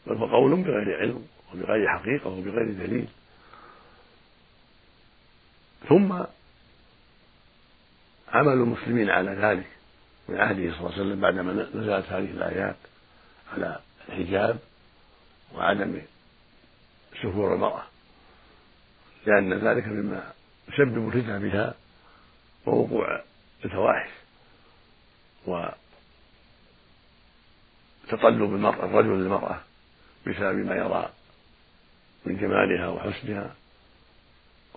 بل 0.07 0.17
هو 0.17 0.25
قول 0.25 0.63
بغير 0.63 0.99
علم 0.99 1.27
وبغير 1.53 1.87
حقيقة 1.87 2.29
وبغير 2.29 2.71
دليل. 2.71 3.07
ثم 5.89 6.13
عمل 8.33 8.53
المسلمين 8.53 9.09
على 9.09 9.31
ذلك 9.31 9.67
من 10.29 10.37
عهده 10.37 10.71
صلى 10.71 10.79
الله 10.79 10.91
عليه 10.91 11.01
وسلم 11.01 11.21
بعدما 11.21 11.53
نزلت 11.53 12.05
هذه 12.05 12.31
الآيات 12.31 12.75
على 13.53 13.79
الحجاب 14.09 14.57
وعدم 15.55 16.01
سفور 17.21 17.53
المرأة. 17.53 17.83
لأن 19.25 19.53
ذلك 19.53 19.87
مما 19.87 20.33
يسبب 20.69 21.07
الفتنة 21.07 21.37
بها 21.37 21.73
ووقوع 22.65 23.21
الفواحش 23.65 24.09
وتطلب 25.47 25.75
المرأة 28.55 28.85
الرجل 28.85 29.09
للمرأة 29.09 29.59
بسبب 30.27 30.55
ما 30.55 30.75
يرى 30.75 31.09
من 32.25 32.37
جمالها 32.37 32.87
وحسنها. 32.87 33.55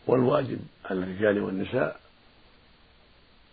والواجب 0.06 0.58
على 0.84 0.98
الرجال 0.98 1.42
والنساء 1.42 2.00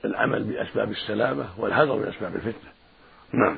العمل 0.05 0.43
بأسباب 0.43 0.91
السلامة 0.91 1.49
والحذر 1.57 1.95
من 1.95 2.07
أسباب 2.07 2.35
الفتنة. 2.35 2.71
نعم. 3.33 3.57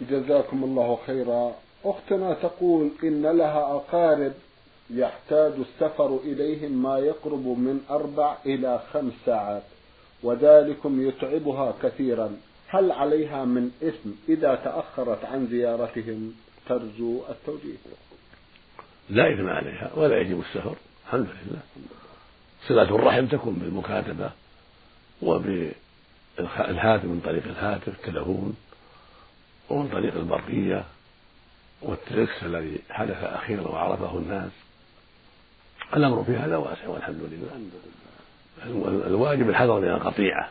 جزاكم 0.00 0.64
الله 0.64 0.98
خيرا. 1.06 1.54
أختنا 1.84 2.34
تقول 2.34 2.90
إن 3.02 3.22
لها 3.22 3.60
أقارب 3.76 4.34
يحتاج 4.90 5.52
السفر 5.52 6.16
إليهم 6.24 6.82
ما 6.82 6.98
يقرب 6.98 7.46
من 7.46 7.80
أربع 7.90 8.36
إلى 8.46 8.82
خمس 8.92 9.12
ساعات 9.26 9.62
وذلكم 10.22 11.08
يتعبها 11.08 11.74
كثيرا. 11.82 12.36
هل 12.68 12.92
عليها 12.92 13.44
من 13.44 13.70
إثم 13.82 14.10
إذا 14.28 14.54
تأخرت 14.54 15.24
عن 15.24 15.46
زيارتهم؟ 15.46 16.34
ترجو 16.68 17.22
التوجيه. 17.28 17.76
لا 19.10 19.34
إثم 19.34 19.48
عليها 19.48 19.90
ولا 19.94 20.20
يجب 20.20 20.40
السفر 20.40 20.76
الحمد 21.06 21.26
لله. 21.26 21.60
صلة 22.68 22.82
الرحم 22.82 23.26
تكون 23.26 23.54
بالمكاتبة 23.54 24.30
وبالهاتف 25.22 27.04
من 27.04 27.20
طريق 27.24 27.44
الهاتف 27.44 27.88
التلفون 27.88 28.56
ومن 29.70 29.88
طريق 29.88 30.14
البرقية 30.14 30.84
والتركس 31.82 32.42
الذي 32.42 32.78
حدث 32.90 33.24
أخيرا 33.24 33.68
وعرفه 33.68 34.18
الناس. 34.18 34.52
الأمر 35.96 36.24
في 36.24 36.36
هذا 36.36 36.56
واسع 36.56 36.88
والحمد 36.88 37.20
لله 37.30 39.06
الواجب 39.06 39.48
الحذر 39.48 39.80
من 39.80 39.88
القطيعة 39.88 40.50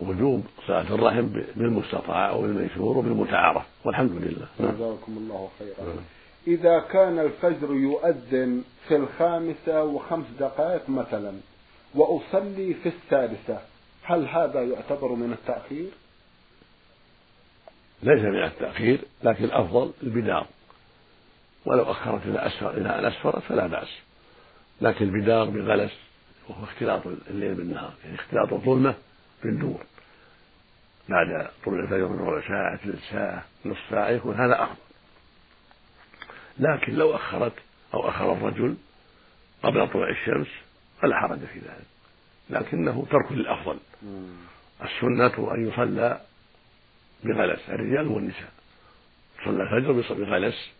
ووجوب 0.00 0.44
صلاة 0.66 0.94
الرحم 0.94 1.28
بالمستطاع 1.56 2.32
وبالميسور 2.32 2.98
وبالمتعارف 2.98 3.62
والحمد 3.84 4.10
لله 4.12 4.46
جزاكم 4.60 5.16
الله 5.16 5.48
خيرا 5.58 5.88
نعم. 5.88 6.04
إذا 6.46 6.80
كان 6.80 7.18
الفجر 7.18 7.74
يؤذن 7.74 8.62
في 8.88 8.96
الخامسة 8.96 9.84
وخمس 9.84 10.26
دقائق 10.40 10.88
مثلا 10.88 11.32
وأصلي 11.94 12.74
في 12.74 12.88
السادسة 12.88 13.60
هل 14.02 14.28
هذا 14.28 14.62
يعتبر 14.62 15.12
من 15.12 15.32
التأخير؟ 15.32 15.88
ليس 18.02 18.20
من 18.20 18.44
التأخير 18.44 19.00
لكن 19.22 19.44
الأفضل 19.44 19.92
البدار 20.02 20.46
ولو 21.66 21.90
أخرت 21.90 22.26
إلى 22.26 22.46
أسفر 22.46 22.70
إلى 22.70 22.98
أن 22.98 23.04
أسفرت 23.04 23.42
فلا 23.42 23.66
بأس. 23.66 23.88
لكن 24.80 25.04
البدار 25.04 25.50
بغلس 25.50 25.92
وهو 26.48 26.64
اختلاط 26.64 27.06
الليل 27.06 27.54
بالنهار 27.54 27.92
يعني 28.04 28.16
اختلاط 28.16 28.52
الظلمة 28.52 28.94
بالنور. 29.42 29.84
بعد 31.08 31.50
طلوع 31.64 31.80
الفجر 31.80 32.08
من 32.08 32.18
ربع 32.18 32.48
ساعة 32.48 32.76
ثلث 32.76 33.10
ساعة 33.10 33.44
نصف 33.64 33.90
ساعة 33.90 34.08
يكون 34.08 34.34
هذا 34.34 34.62
أفضل. 34.62 34.76
لكن 36.58 36.94
لو 36.94 37.14
أخرت 37.14 37.52
أو 37.94 38.08
أخر 38.08 38.32
الرجل 38.32 38.76
قبل 39.62 39.88
طلوع 39.88 40.10
الشمس 40.10 40.48
فلا 41.02 41.20
حرج 41.20 41.38
في 41.38 41.58
ذلك. 41.58 41.86
لكنه 42.50 43.06
ترك 43.10 43.32
للأفضل. 43.32 43.78
السنة 44.82 45.54
أن 45.54 45.68
يصلى 45.68 46.20
بغلس 47.24 47.60
الرجال 47.68 48.08
والنساء. 48.08 48.52
صلى 49.44 49.62
الفجر 49.62 50.14
بغلس 50.14 50.75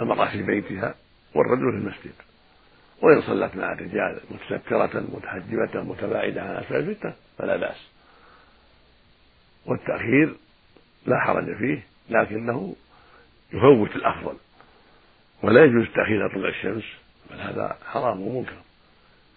المرأة 0.00 0.30
في 0.30 0.42
بيتها 0.42 0.94
والرجل 1.34 1.72
في 1.72 1.78
المسجد. 1.78 2.14
وإن 3.02 3.22
صلت 3.22 3.56
مع 3.56 3.72
الرجال 3.72 4.20
متسترة 4.30 5.04
متحجبة 5.12 5.82
متباعدة 5.82 6.42
عن 6.42 6.56
أسفل 6.56 6.76
الفتنة 6.76 7.14
فلا 7.38 7.56
بأس. 7.56 7.88
والتأخير 9.66 10.34
لا 11.06 11.20
حرج 11.20 11.56
فيه 11.56 11.86
لكنه 12.08 12.76
يفوت 13.52 13.96
الأفضل. 13.96 14.36
ولا 15.42 15.64
يجوز 15.64 15.82
التأخير 15.82 16.28
طلوع 16.34 16.48
الشمس 16.48 16.84
بل 17.30 17.40
هذا 17.40 17.76
حرام 17.86 18.20
ومنكر. 18.20 18.56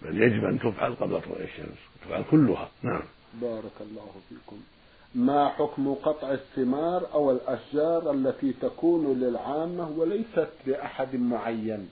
بل 0.02 0.22
يجب 0.22 0.44
أن 0.44 0.58
تفعل 0.58 0.94
قبل 0.94 1.20
طلوع 1.20 1.38
الشمس 1.38 1.78
تفعل 2.04 2.24
كلها. 2.30 2.68
نعم. 2.82 3.02
بارك 3.34 3.80
الله 3.80 4.14
فيكم. 4.28 4.62
ما 5.14 5.48
حكم 5.48 5.94
قطع 5.94 6.32
الثمار 6.32 7.12
أو 7.12 7.30
الأشجار 7.30 8.10
التي 8.10 8.52
تكون 8.52 9.20
للعامة 9.20 9.88
وليست 9.88 10.50
لأحد 10.66 11.16
معين؟ 11.16 11.88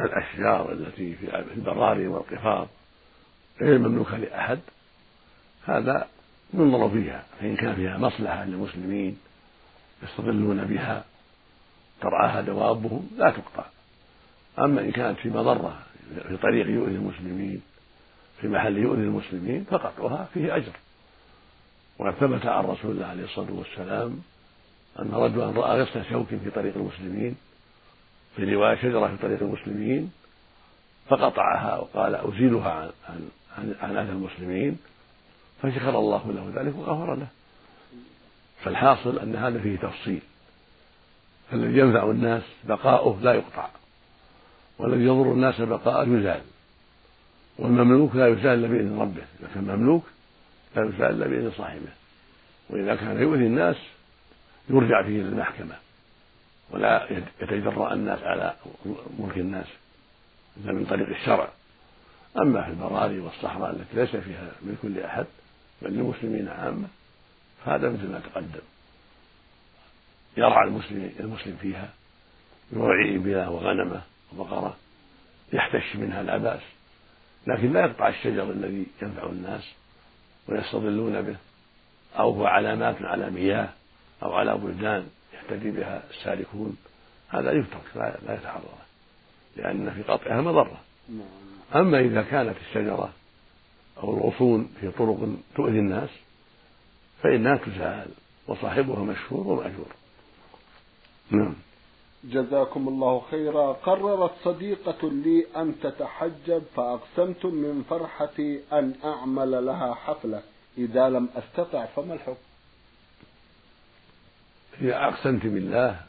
الأشجار 0.00 0.72
التي 0.72 1.14
في 1.14 1.36
البراري 1.56 2.06
والقفار 2.06 2.68
غير 3.60 3.78
مملوكة 3.78 4.16
لأحد 4.16 4.58
هذا 5.64 6.08
ينظر 6.54 6.90
فيها 6.90 7.24
فإن 7.40 7.56
كان 7.56 7.74
فيها 7.74 7.98
مصلحة 7.98 8.44
للمسلمين 8.44 9.18
يستظلون 10.02 10.64
بها 10.64 11.04
ترعاها 12.00 12.40
دوابهم 12.40 13.10
لا 13.16 13.30
تقطع. 13.30 13.64
أما 14.58 14.80
إن 14.80 14.90
كانت 14.90 15.18
في 15.18 15.30
مضرة 15.30 15.78
في 16.28 16.36
طريق 16.36 16.66
يؤذي 16.66 16.94
المسلمين 16.94 17.62
في 18.40 18.48
محل 18.48 18.78
يؤذي 18.78 19.02
المسلمين 19.02 19.64
فقطعها 19.64 20.28
فيه 20.34 20.56
أجر. 20.56 20.72
وقد 21.98 22.14
ثبت 22.14 22.46
عن 22.46 22.64
رسول 22.64 22.90
الله 22.90 23.06
عليه 23.06 23.24
الصلاة 23.24 23.52
والسلام 23.52 24.20
أن 24.98 25.10
رجلا 25.12 25.50
رأى 25.50 25.82
غصن 25.82 26.04
شوك 26.10 26.26
في 26.26 26.50
طريق 26.50 26.76
المسلمين 26.76 27.36
في 28.36 28.54
رواية 28.54 28.76
شجرة 28.76 29.06
في 29.06 29.16
طريق 29.16 29.42
المسلمين 29.42 30.12
فقطعها 31.08 31.78
وقال 31.78 32.14
أزيلها 32.14 32.70
عن 32.70 32.90
عن 33.08 33.28
عن, 33.58 33.74
عن 33.80 33.96
أهل 33.96 34.08
المسلمين 34.08 34.78
فشكر 35.62 35.98
الله 35.98 36.32
له 36.32 36.52
ذلك 36.56 36.76
وغفر 36.76 37.14
له. 37.14 37.26
فالحاصل 38.64 39.18
أن 39.18 39.36
هذا 39.36 39.58
فيه 39.58 39.76
تفصيل. 39.76 40.22
فالذي 41.50 41.78
ينفع 41.78 42.10
الناس 42.10 42.42
بقاؤه 42.64 43.20
لا 43.20 43.32
يقطع 43.32 43.68
والذي 44.78 45.04
يضر 45.04 45.32
الناس 45.32 45.60
بقاءه 45.60 46.08
يزال. 46.08 46.42
والمملوك 47.60 48.16
لا 48.16 48.28
يزال 48.28 48.46
إلا 48.46 48.68
بإذن 48.68 48.98
ربه 49.00 49.22
إذا 49.40 49.48
كان 49.54 49.64
مملوك 49.64 50.04
لا 50.76 50.84
يزال 50.84 51.10
إلا 51.10 51.26
بإذن 51.26 51.52
صاحبه 51.56 51.92
وإذا 52.70 52.94
كان 52.94 53.22
يؤذي 53.22 53.46
الناس 53.46 53.76
يرجع 54.70 55.02
فيه 55.02 55.22
للمحكمه 55.22 55.74
ولا 56.70 57.06
يتجرأ 57.40 57.92
الناس 57.94 58.22
على 58.22 58.54
ملك 59.18 59.38
الناس 59.38 59.66
إلا 60.56 60.72
من 60.72 60.86
طريق 60.86 61.08
الشرع. 61.08 61.48
أما 62.36 62.62
في 62.62 62.70
البراري 62.70 63.18
والصحراء 63.18 63.70
التي 63.70 63.96
ليس 63.96 64.16
فيها 64.16 64.50
ملك 64.62 64.84
لأحد 64.84 65.26
بل 65.82 65.90
للمسلمين 65.90 66.48
عامة 66.48 66.88
فهذا 67.64 67.88
مثل 67.88 68.12
ما 68.12 68.20
تقدم. 68.20 68.64
يرعى 70.36 70.68
المسلم 70.68 71.12
المسلم 71.20 71.56
فيها 71.60 71.88
يرعي 72.72 73.16
إبله 73.16 73.50
وغنمه 73.50 74.02
وبقرة 74.32 74.76
يحتش 75.52 75.96
منها 75.96 76.22
لا 76.22 76.36
بأس. 76.36 76.79
لكن 77.46 77.72
لا 77.72 77.80
يقطع 77.80 78.08
الشجر 78.08 78.50
الذي 78.50 78.86
ينفع 79.02 79.26
الناس 79.26 79.72
ويستظلون 80.48 81.22
به. 81.22 81.36
أو 82.18 82.30
هو 82.30 82.46
علامات 82.46 83.02
على 83.02 83.30
مياه 83.30 83.68
أو 84.22 84.32
على 84.32 84.56
بلدان 84.56 85.06
يهتدي 85.34 85.70
بها 85.70 86.02
السالكون. 86.10 86.76
هذا 87.28 87.52
يترك 87.52 87.96
لا 88.26 88.34
يتعرض 88.34 88.64
لأن 89.56 89.90
في 89.90 90.02
قطعها 90.02 90.40
مضرة. 90.40 90.80
أما 91.74 92.00
إذا 92.00 92.22
كانت 92.22 92.56
الشجرة 92.68 93.12
أو 93.98 94.16
الغصون 94.16 94.74
في 94.80 94.90
طرق 94.90 95.28
تؤذي 95.56 95.78
الناس 95.78 96.10
فإنها 97.22 97.56
تزال 97.56 98.08
وصاحبها 98.46 99.04
مشهور 99.04 99.46
ومأجور. 99.46 99.92
نعم. 101.30 101.54
جزاكم 102.24 102.88
الله 102.88 103.22
خيرا. 103.30 103.72
قررت 103.72 104.30
صديقة 104.44 105.10
لي 105.10 105.46
أن 105.56 105.74
تتحجب 105.82 106.62
فأقسمت 106.76 107.46
من 107.46 107.84
فرحتي 107.90 108.60
أن 108.72 108.94
أعمل 109.04 109.66
لها 109.66 109.94
حفلة. 109.94 110.42
إذا 110.78 111.08
لم 111.08 111.28
أستطع 111.36 111.86
فما 111.86 112.14
الحكم؟ 112.14 112.42
إذا 114.80 115.04
أقسمت 115.04 115.46
بالله 115.46 116.00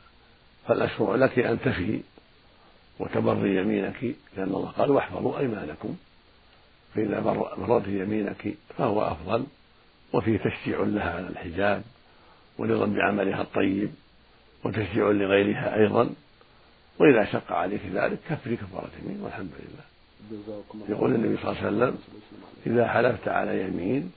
فالأشرع 0.67 1.15
لك 1.15 1.39
أن 1.39 1.59
تفي 1.59 2.01
وتبري 2.99 3.55
يمينك 3.55 4.15
لأن 4.37 4.47
الله 4.47 4.69
قال 4.69 4.91
واحفظوا 4.91 5.39
أيمانكم. 5.39 5.95
فإذا 6.95 7.19
بررت 7.19 7.87
يمينك 7.87 8.55
فهو 8.77 9.01
أفضل. 9.01 9.45
وفيه 10.13 10.37
تشجيع 10.37 10.79
لها 10.79 11.13
على 11.13 11.27
الحجاب 11.27 11.83
ورضا 12.57 12.85
بعملها 12.85 13.41
الطيب. 13.41 13.91
وتشجيع 14.65 15.09
لغيرها 15.09 15.75
أيضا. 15.75 16.09
وإذا 16.99 17.25
شق 17.25 17.51
عليك 17.51 17.81
ذلك 17.93 18.19
كفري 18.29 18.55
كفارة 18.55 18.89
يمين 19.03 19.21
والحمد 19.21 19.49
لله. 19.59 19.91
يقول 20.89 21.15
النبي 21.15 21.37
صلى 21.37 21.51
الله 21.51 21.61
عليه 21.61 21.67
وسلم 21.67 21.97
إذا 22.67 22.87
حلفت 22.87 23.27
على 23.27 23.61
يمين 23.61 24.11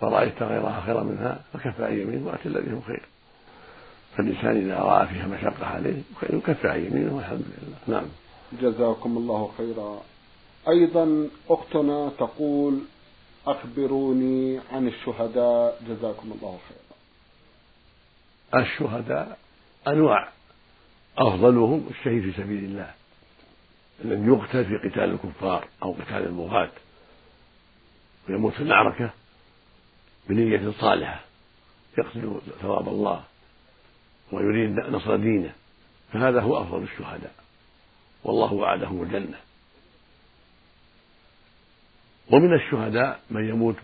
فرأيت 0.00 0.42
غيرها 0.42 0.80
خيرا 0.86 1.02
منها 1.02 1.40
فكفى 1.52 2.02
يمين 2.02 2.26
وأتي 2.26 2.48
الذي 2.48 2.72
هو 2.72 2.80
خير. 2.80 3.02
فالإنسان 4.16 4.56
إذا 4.56 4.78
رأى 4.78 5.06
فيها 5.06 5.26
مشقة 5.26 5.66
عليه 5.66 6.02
يكفى 6.32 6.68
عن 6.68 6.84
يمينه 6.84 7.16
والحمد 7.16 7.44
لله. 7.58 7.98
نعم. 7.98 8.08
جزاكم 8.62 9.16
الله 9.16 9.50
خيرا. 9.58 10.02
أيضا 10.68 11.28
أختنا 11.50 12.10
تقول 12.18 12.78
أخبروني 13.46 14.60
عن 14.72 14.88
الشهداء. 14.88 15.82
جزاكم 15.88 16.32
الله 16.32 16.58
خيرا. 16.68 16.78
الشهداء 18.62 19.38
أنواع 19.86 20.28
أفضلهم 21.18 21.88
الشهيد 21.90 22.22
في 22.22 22.42
سبيل 22.42 22.64
الله. 22.64 22.94
الذي 24.04 24.26
يقتل 24.26 24.64
في 24.64 24.88
قتال 24.88 25.04
الكفار 25.04 25.68
أو 25.82 25.92
قتال 25.92 26.26
البغاة 26.26 26.70
ويموت 28.28 28.52
في 28.52 28.60
المعركة 28.60 29.10
بنية 30.28 30.72
صالحة 30.80 31.20
يقصد 31.98 32.40
ثواب 32.60 32.88
الله 32.88 33.24
ويريد 34.32 34.70
نصر 34.70 35.16
دينه. 35.16 35.52
فهذا 36.12 36.40
هو 36.40 36.62
أفضل 36.62 36.82
الشهداء. 36.82 37.34
والله 38.24 38.52
وعدهم 38.52 39.02
الجنة. 39.02 39.38
ومن 42.30 42.54
الشهداء 42.54 43.20
من 43.30 43.48
يموت 43.48 43.76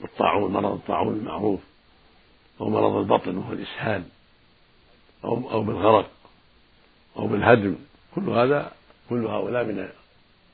بالطاعون 0.00 0.52
مرض 0.52 0.72
الطاعون 0.72 1.14
المعروف 1.14 1.60
أو 2.60 2.70
مرض 2.70 2.96
البطن 2.96 3.36
وهو 3.36 3.52
الإسهال. 3.52 4.04
أو 5.24 5.50
أو 5.50 5.62
بالغرق 5.62 6.10
أو 7.18 7.26
بالهدم 7.26 7.74
كل 8.14 8.28
هذا 8.30 8.72
كل 9.10 9.26
هؤلاء 9.26 9.64
من 9.64 9.88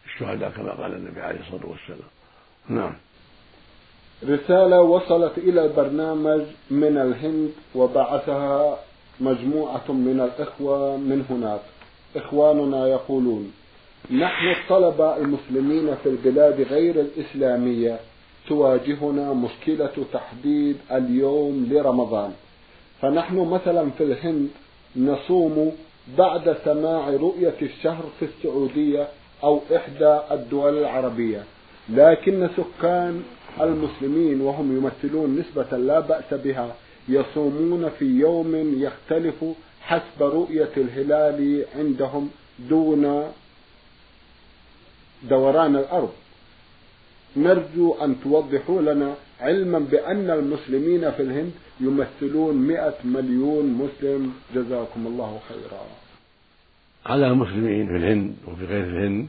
الشهداء 0.06 0.50
كما 0.50 0.72
قال 0.72 0.94
النبي 0.94 1.20
عليه 1.20 1.40
الصلاة 1.40 1.66
والسلام. 1.66 2.08
نعم. 2.68 2.92
رسالة 4.24 4.80
وصلت 4.80 5.38
إلى 5.38 5.64
البرنامج 5.64 6.42
من 6.70 6.98
الهند 6.98 7.52
وبعثها 7.74 8.78
مجموعة 9.20 9.92
من 9.92 10.20
الإخوة 10.20 10.96
من 10.96 11.24
هناك. 11.30 11.60
إخواننا 12.16 12.86
يقولون 12.86 13.52
نحن 14.10 14.46
الطلبة 14.46 15.16
المسلمين 15.16 15.94
في 15.94 16.08
البلاد 16.08 16.60
غير 16.60 17.00
الإسلامية 17.00 18.00
تواجهنا 18.48 19.32
مشكلة 19.32 20.04
تحديد 20.12 20.76
اليوم 20.92 21.68
لرمضان. 21.70 22.32
فنحن 23.02 23.36
مثلا 23.36 23.90
في 23.90 24.04
الهند 24.04 24.48
نصوم 24.96 25.72
بعد 26.18 26.56
سماع 26.64 27.10
رؤية 27.10 27.54
الشهر 27.62 28.04
في 28.18 28.24
السعودية 28.24 29.08
أو 29.44 29.60
إحدى 29.76 30.20
الدول 30.30 30.78
العربية. 30.78 31.44
لكن 31.88 32.48
سكان 32.56 33.22
المسلمين 33.60 34.40
وهم 34.40 34.76
يمثلون 34.76 35.38
نسبة 35.38 35.76
لا 35.78 36.00
بأس 36.00 36.34
بها 36.34 36.74
يصومون 37.08 37.90
في 37.98 38.04
يوم 38.04 38.74
يختلف 38.82 39.44
حسب 39.82 40.22
رؤية 40.22 40.70
الهلال 40.76 41.64
عندهم 41.78 42.30
دون 42.58 43.32
دوران 45.30 45.76
الأرض. 45.76 46.12
نرجو 47.36 47.94
أن 47.94 48.16
توضحوا 48.24 48.82
لنا 48.82 49.14
علما 49.40 49.78
بأن 49.78 50.30
المسلمين 50.30 51.10
في 51.10 51.22
الهند 51.22 51.52
يمثلون 51.80 52.56
مئة 52.56 52.94
مليون 53.04 53.66
مسلم. 53.66 54.34
جزاكم 54.54 55.06
الله 55.06 55.40
خيرا. 55.48 55.86
على 57.06 57.26
المسلمين 57.26 57.86
في 57.86 57.96
الهند 57.96 58.36
وفي 58.46 58.64
غير 58.64 58.84
الهند 58.84 59.28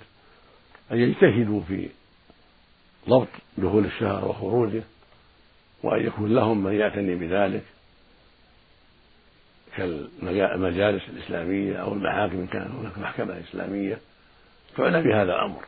أن 0.92 0.98
يجتهدوا 0.98 1.62
في 1.62 1.90
ضبط 3.10 3.28
دخول 3.58 3.86
الشهر 3.86 4.28
وخروجه 4.28 4.84
وأن 5.84 6.06
يكون 6.06 6.36
لهم 6.36 6.64
من 6.64 6.74
يعتني 6.74 7.16
بذلك 7.16 7.64
كالمجالس 9.78 11.04
الإسلامية 11.10 11.76
أو 11.76 11.94
المحاكم 11.94 12.38
إن 12.38 12.48
كان 12.48 12.72
هناك 12.72 12.98
محكمة 12.98 13.40
إسلامية. 13.50 13.98
تعنى 14.78 15.02
بهذا 15.02 15.34
الأمر. 15.34 15.66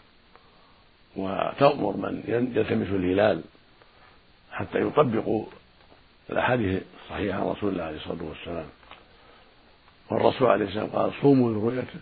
وتأمر 1.16 1.98
من 1.98 2.24
يلتمس 2.28 2.88
الهلال 2.88 3.42
حتى 4.52 4.82
يطبقوا 4.82 5.46
الأحاديث 6.30 6.82
الصحيحة 7.04 7.40
عن 7.40 7.46
رسول 7.46 7.72
الله 7.72 7.84
عليه 7.84 7.98
الصلاة 7.98 8.24
والسلام. 8.24 8.66
والرسول 10.12 10.48
عليه 10.48 10.66
السلام 10.66 10.88
قال 10.88 11.12
صوموا 11.22 11.52
لرؤيته 11.52 12.00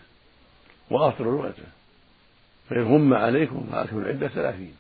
وأفطروا 0.92 1.42
لرؤيته 1.42 1.64
فإن 2.70 2.84
غم 2.84 3.14
عليكم 3.14 3.68
فأكملوا 3.72 4.04
العدة 4.04 4.28
ثلاثين. 4.28 4.76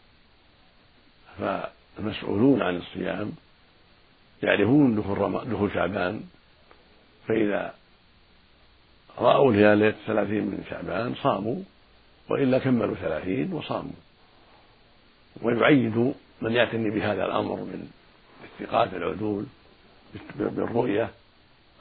فالمسؤولون 1.40 2.62
عن 2.62 2.78
الصيام 2.78 3.32
يعرفون 4.44 4.96
دخول 4.96 5.50
دخول 5.50 5.72
شعبان 5.74 6.22
فإذا 7.28 7.74
رأوا 9.18 9.52
ليلة 9.52 9.96
ثلاثين 10.08 10.44
من 10.44 10.64
شعبان 10.70 11.16
صاموا 11.16 11.62
وإلا 12.30 12.60
كملوا 12.60 12.96
ثلاثين 12.96 13.54
وصاموا. 13.54 13.92
ويعيد 15.42 16.14
من 16.42 16.52
يعتني 16.52 16.90
بهذا 16.90 17.26
الأمر 17.26 17.56
من 17.56 17.92
الثقات 18.44 18.94
العدول 18.94 19.46
بالرؤية 20.40 21.10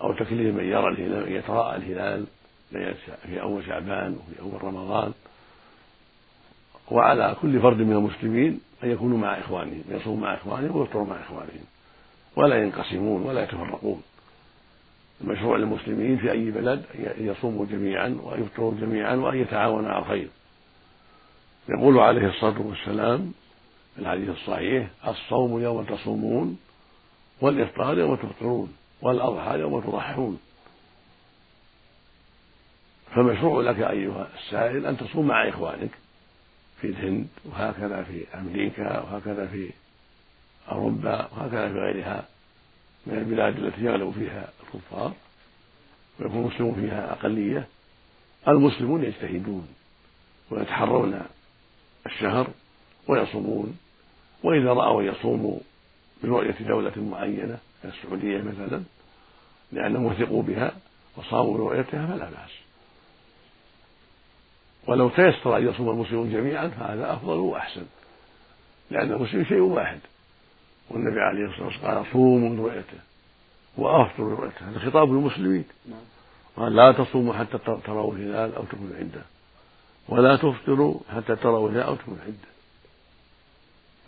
أو 0.01 0.13
تكليف 0.13 0.55
من 0.55 0.65
يرى 0.65 0.89
الهلال 0.89 1.33
يتراءى 1.33 1.77
الهلال 1.77 2.27
في 3.27 3.41
أول 3.41 3.65
شعبان 3.65 4.13
وفي 4.13 4.41
أول 4.41 4.65
رمضان. 4.65 5.13
وعلى 6.91 7.37
كل 7.43 7.61
فرد 7.61 7.77
من 7.77 7.93
المسلمين 7.93 8.61
أن 8.85 8.91
يكونوا 8.91 9.19
مع 9.19 9.39
إخوانهم 9.39 9.83
يصوموا 9.91 10.21
مع 10.21 10.35
إخوانهم 10.35 10.77
ويفطروا 10.77 11.07
مع 11.07 11.21
إخوانهم 11.21 11.65
ولا 12.37 12.63
ينقسمون 12.63 13.23
ولا 13.23 13.43
يتفرقون. 13.43 14.03
المشروع 15.21 15.57
للمسلمين 15.57 16.17
في 16.17 16.31
أي 16.33 16.51
بلد 16.51 16.85
أن 16.95 17.27
يصوموا 17.27 17.67
جميعا 17.67 18.19
ويفطروا 18.23 18.75
جميعا 18.81 19.15
وأن 19.15 19.39
يتعاونوا 19.39 19.91
على 19.91 19.99
الخير. 19.99 20.29
يقول 21.69 21.99
عليه 21.99 22.29
الصلاة 22.29 22.61
والسلام 22.61 23.33
الحديث 24.01 24.29
الصحيح 24.29 24.89
الصوم 25.09 25.63
يوم 25.63 25.85
تصومون 25.85 26.59
والإفطار 27.41 27.99
يوم 27.99 28.15
تفطرون 28.15 28.77
والأضحى 29.03 29.59
يوم 29.59 29.81
تضحون. 29.81 30.41
فمشروع 33.15 33.63
لك 33.63 33.79
أيها 33.81 34.29
السائل 34.39 34.87
أن 34.87 34.97
تصوم 34.97 35.27
مع 35.27 35.49
إخوانك 35.49 35.91
في 36.81 36.87
الهند 36.87 37.29
وهكذا 37.45 38.03
في 38.03 38.25
أمريكا 38.35 39.01
وهكذا 39.01 39.47
في 39.47 39.71
أوروبا 40.73 41.29
وهكذا 41.33 41.69
في 41.69 41.79
غيرها 41.79 42.25
من 43.07 43.19
البلاد 43.19 43.57
التي 43.57 43.85
يغلب 43.85 44.11
فيها 44.11 44.49
الكفار 44.63 45.13
ويكون 46.21 46.41
المسلمون 46.41 46.75
فيها 46.75 47.13
أقلية. 47.13 47.67
المسلمون 48.49 49.05
يجتهدون 49.05 49.69
ويتحرون 50.51 51.23
الشهر 52.07 52.51
ويصومون. 53.09 53.79
وإذا 54.43 54.73
رأوا 54.73 55.03
يصوموا 55.03 55.59
برؤية 56.23 56.57
دولة 56.61 56.93
معينة 56.97 57.59
كالسعودية 57.83 58.43
مثلا 58.43 58.83
لأنهم 59.73 60.05
وثقوا 60.05 60.43
بها 60.43 60.73
وصاموا 61.17 61.59
برؤيتها 61.59 62.07
فلا 62.07 62.31
بأس. 62.31 62.51
ولو 64.87 65.09
تيسر 65.09 65.57
أن 65.57 65.69
يصوم 65.69 65.91
المسلمون 65.91 66.33
جميعا 66.33 66.69
فهذا 66.69 67.13
أفضل 67.13 67.37
وأحسن 67.37 67.87
لأن 68.91 69.13
المسلم 69.13 69.45
شيء 69.45 69.61
واحد. 69.61 69.99
والنبي 70.91 71.21
عليه 71.21 71.45
الصلاة 71.45 71.67
والسلام 71.67 71.95
قال 71.95 72.13
صوموا 72.13 72.57
برؤيته 72.57 72.99
وأفطروا 73.77 74.37
برؤيته 74.37 74.71
هذا 74.71 74.79
خطاب 74.79 75.13
للمسلمين. 75.13 75.65
قال 76.57 76.77
لا 76.77 76.93
تصوموا 76.93 77.35
حتى 77.35 77.59
تروا 77.59 78.15
الهلال 78.15 78.55
أو 78.55 78.65
تكونوا 78.65 78.97
عندة 78.97 79.23
ولا 80.09 80.37
تفطروا 80.37 81.01
حتى 81.17 81.37
تروا 81.37 81.69
الهلال 81.69 81.87
أو 81.87 81.95
تكونوا 81.95 82.21
عندة. 82.25 82.51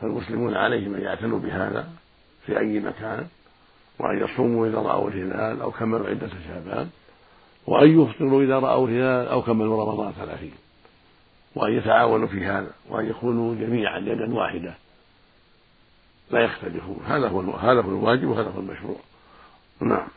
فالمسلمون 0.03 0.55
عليهم 0.55 0.95
أن 0.95 1.01
يعتنوا 1.01 1.39
بهذا 1.39 1.89
في 2.47 2.59
أي 2.59 2.81
مكان 2.81 3.27
وأن 3.99 4.25
يصوموا 4.25 4.67
إذا 4.67 4.79
رأوا 4.79 5.11
الهلال 5.11 5.61
أو 5.61 5.71
كملوا 5.71 6.09
عدة 6.09 6.29
شعبان 6.49 6.91
وأن 7.67 8.03
يفطروا 8.03 8.43
إذا 8.43 8.59
رأوا 8.59 8.89
الهلال 8.89 9.29
أو 9.29 9.43
كملوا 9.43 9.85
رمضان 9.85 10.13
ثلاثين 10.13 10.55
وأن 11.55 11.73
يتعاونوا 11.73 12.29
في 12.29 12.45
هذا 12.47 12.71
وأن 12.89 13.07
يكونوا 13.07 13.55
جميعا 13.55 13.99
يدا 13.99 14.35
واحدة. 14.35 14.75
لا 16.31 16.41
يختلفون. 16.41 17.01
هذا 17.07 17.29
هو 17.29 17.41
هذا 17.41 17.81
هو 17.81 17.89
الواجب 17.89 18.29
وهذا 18.29 18.51
هو 18.51 18.61
المشروع. 18.61 18.97
نعم. 19.81 20.09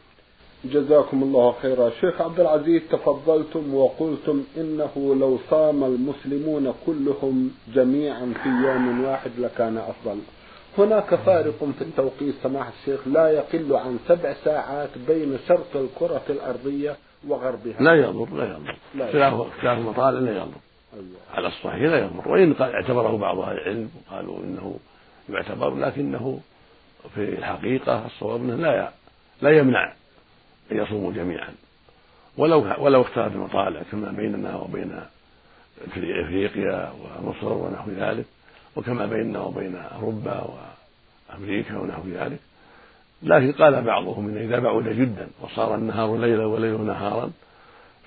جزاكم 0.71 1.23
الله 1.23 1.55
خيرا. 1.61 1.89
شيخ 1.89 2.21
عبد 2.21 2.39
العزيز 2.39 2.81
تفضلتم 2.91 3.75
وقلتم 3.75 4.43
إنه 4.57 5.15
لو 5.19 5.39
صام 5.49 5.83
المسلمون 5.83 6.73
كلهم 6.85 7.51
جميعا 7.73 8.33
في 8.43 8.49
يوم 8.49 9.03
واحد 9.03 9.31
لكان 9.37 9.77
أفضل. 9.77 10.19
هناك 10.77 11.15
فارق 11.15 11.57
في 11.77 11.81
التوقيت 11.81 12.35
سماحة 12.43 12.71
الشيخ 12.79 13.07
لا 13.07 13.29
يقل 13.29 13.75
عن 13.75 13.99
سبع 14.07 14.33
ساعات 14.33 14.89
بين 15.07 15.37
شرق 15.47 15.75
الكرة 15.75 16.23
الأرضية 16.29 16.95
وغربها. 17.27 17.81
لا 17.81 17.93
يضر 17.93 18.27
لا 18.33 18.45
يضر. 18.45 19.47
اختلاف 19.47 19.77
المطالع 19.77 20.19
لا 20.19 20.31
يضر. 20.31 20.59
أيوة. 20.93 21.05
على 21.33 21.47
الصحيح 21.47 21.81
لا 21.81 21.99
يضر. 21.99 22.27
وإن 22.27 22.55
اعتبره 22.61 23.17
بعض 23.17 23.39
أهل 23.39 23.57
العلم 23.57 23.89
وقالوا 24.07 24.37
إنه 24.39 24.75
يعتبر 25.29 25.75
لكنه 25.75 26.39
في 27.15 27.23
الحقيقة 27.23 28.05
الصواب 28.05 28.41
أنه 28.41 28.55
لا 28.55 28.91
لا 29.41 29.49
يمنع 29.49 29.93
أن 30.71 30.77
يصوموا 30.77 31.13
جميعا. 31.13 31.53
ولو 32.37 32.65
ولو 32.79 33.01
اختلف 33.01 33.35
المطالع 33.35 33.81
كما 33.91 34.11
بيننا 34.11 34.55
وبين 34.55 35.01
إفريقيا 35.97 36.91
ومصر 36.91 37.53
ونحو 37.53 37.91
ذلك 37.91 38.25
وكما 38.75 39.05
بيننا 39.05 39.39
وبين 39.39 39.75
أوروبا 39.75 40.47
وأمريكا 41.29 41.77
ونحو 41.77 42.01
ذلك. 42.07 42.39
لكن 43.23 43.51
قال 43.51 43.83
بعضهم 43.83 44.29
إن 44.29 44.37
إذا 44.37 44.59
بعد 44.59 44.83
جدا 44.83 45.27
وصار 45.41 45.75
النهار 45.75 46.17
ليلا 46.17 46.45
والليل 46.45 46.81
نهارا 46.81 47.31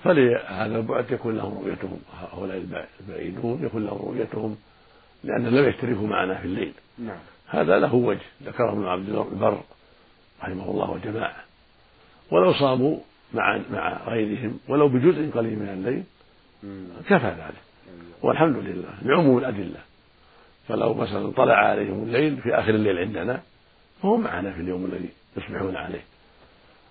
فلهذا 0.03 0.75
البعد 0.75 1.11
يكون 1.11 1.37
لهم 1.37 1.57
رؤيتهم. 1.57 1.99
هؤلاء 2.33 2.63
البعيدون 3.01 3.65
يكون 3.65 3.85
لهم 3.85 3.97
رؤيتهم 3.97 4.57
لأنهم 5.23 5.55
لم 5.55 5.69
يشتركوا 5.69 6.07
معنا 6.07 6.35
في 6.35 6.45
الليل. 6.45 6.73
نعم. 6.97 7.19
هذا 7.47 7.79
له 7.79 7.95
وجه 7.95 8.25
ذكره 8.43 8.71
ابن 8.71 8.85
عبد 8.85 9.09
البر 9.09 9.61
رحمه 10.41 10.71
الله 10.71 10.91
وجماعة 10.91 11.48
ولو 12.31 12.53
صاموا 12.53 12.97
مع 13.33 13.61
مع 13.71 14.03
غيرهم 14.07 14.59
ولو 14.67 14.87
بجزء 14.87 15.31
قليل 15.31 15.59
من 15.59 15.69
الليل 15.69 16.03
كفى 17.09 17.27
ذلك. 17.27 17.61
والحمد 18.21 18.57
لله 18.57 18.93
لعموم 19.01 19.37
الأدلة. 19.37 19.79
فلو 20.67 20.93
مثلا 20.93 21.31
طلع 21.31 21.55
عليهم 21.55 22.03
الليل 22.03 22.37
في 22.37 22.55
آخر 22.55 22.69
الليل 22.69 22.97
عندنا 22.97 23.41
فهم 24.01 24.21
معنا 24.21 24.51
في 24.51 24.61
اليوم 24.61 24.85
الذي 24.85 25.09
يصبحون 25.37 25.75
عليه. 25.75 26.03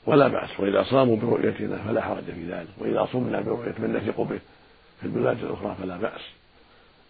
ولا 0.07 0.29
بأس 0.29 0.61
وإذا 0.61 0.83
صاموا 0.83 1.16
برؤيتنا 1.16 1.77
فلا 1.77 2.01
حرج 2.03 2.24
في 2.24 2.53
ذلك. 2.53 2.68
وإذا 2.79 3.09
صمنا 3.12 3.40
برؤية 3.40 3.74
من 3.79 3.92
نثق 3.96 4.20
به 4.20 4.38
في 5.01 5.07
البلاد 5.07 5.44
الأخرى 5.44 5.77
فلا 5.83 5.96
بأس. 5.96 6.20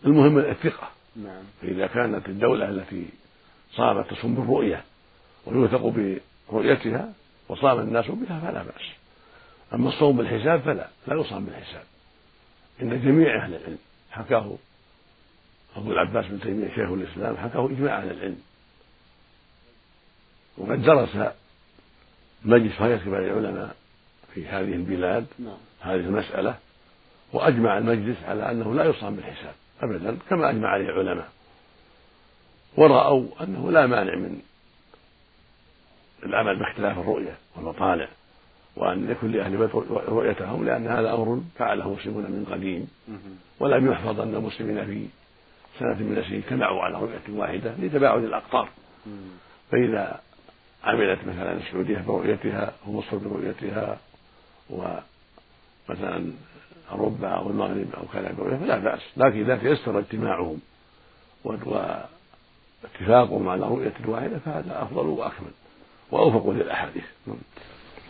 المهم 0.05 0.39
الثقة. 0.39 0.89
نعم. 1.17 1.43
فإذا 1.63 1.87
كانت 1.87 2.29
الدولة 2.29 2.69
التي 2.69 3.07
صامت 3.73 4.11
تصوم 4.11 4.35
بالرؤية 4.35 4.85
ويوثق 5.47 5.95
برؤيتها 6.51 7.13
وصام 7.49 7.79
الناس 7.79 8.07
بها 8.07 8.41
فلا 8.41 8.63
بأس. 8.63 8.83
أما 9.75 9.89
الصوم 9.89 10.17
بالحساب 10.17 10.61
فلا 10.61 10.89
لا 11.07 11.15
يصام 11.15 11.45
بالحساب. 11.45 11.85
إن 12.83 13.03
جميع 13.03 13.45
أهل 13.45 13.55
العلم 13.55 13.79
حكاه 14.11 14.57
أبو 15.77 15.93
العباس 15.93 16.27
بن 16.27 16.41
تيمية 16.41 16.69
شيخ 16.69 16.91
الإسلام 16.91 17.37
حكاه 17.37 17.67
إجماع 17.67 17.99
أهل 17.99 18.11
العلم. 18.11 18.43
وقد 20.59 20.83
درس 20.83 21.33
مجلس 22.45 22.81
هيئة 22.81 22.97
كبار 22.97 23.19
العلماء 23.19 23.77
في 24.35 24.47
هذه 24.47 24.75
البلاد 24.75 25.27
نعم. 25.39 25.59
هذه 25.81 26.01
المسألة 26.01 26.55
وأجمع 27.33 27.79
المجلس 27.79 28.17
على 28.25 28.51
أنه 28.51 28.75
لا 28.75 28.85
يصام 28.85 29.17
بالحساب 29.17 29.55
أبدا 29.83 30.19
كما 30.31 30.51
أجمع 30.51 30.69
عليه 30.69 30.85
العلماء. 30.85 31.29
ورأوا 32.77 33.27
أنه 33.41 33.71
لا 33.71 33.87
مانع 33.87 34.15
من 34.15 34.41
العمل 36.23 36.57
باختلاف 36.57 36.99
الرؤية 36.99 37.35
والمطالع 37.57 38.09
وأن 38.77 39.11
يكون 39.11 39.33
لأهل 39.33 39.57
بيت 39.57 39.75
رؤيتهم 40.09 40.65
لأن 40.65 40.87
هذا 40.87 41.15
أمر 41.15 41.41
فعله 41.59 41.87
المسلمون 41.87 42.23
من 42.23 42.47
قديم. 42.51 42.89
ولم 43.61 43.93
يحفظ 43.93 44.21
أن 44.21 44.35
المسلمين 44.35 44.87
في 44.87 45.07
سنة 45.79 45.95
من 45.95 46.19
السنين 46.19 46.43
اجتمعوا 46.43 46.83
على 46.83 46.95
رؤية 46.95 47.21
واحدة 47.29 47.75
لتباعد 47.79 48.25
الأقطار. 48.25 48.69
فإذا 49.71 50.21
عملت 50.85 51.19
مثلا 51.27 51.53
السعودية 51.53 52.05
برؤيتها 52.07 52.73
ومصر 52.87 53.17
برؤيتها 53.17 53.99
ومثلا 54.71 56.33
أوروبا 56.93 57.29
أو 57.29 57.51
المغرب 57.51 57.87
أو 57.97 58.03
كذا 58.13 58.33
برؤيتها 58.33 58.59
فلا 58.59 58.79
بأس. 58.79 59.01
لكن 59.17 59.41
إذا 59.41 59.57
تيسر 59.57 59.99
اجتماعهم 59.99 60.61
واتفاقهم 61.45 63.49
على 63.49 63.67
رؤية 63.67 63.95
واحدة 64.07 64.39
فهذا 64.39 64.83
أفضل 64.83 65.07
وأكمل. 65.07 65.51
وأوفق 66.11 66.51
للأحاديث. 66.51 67.05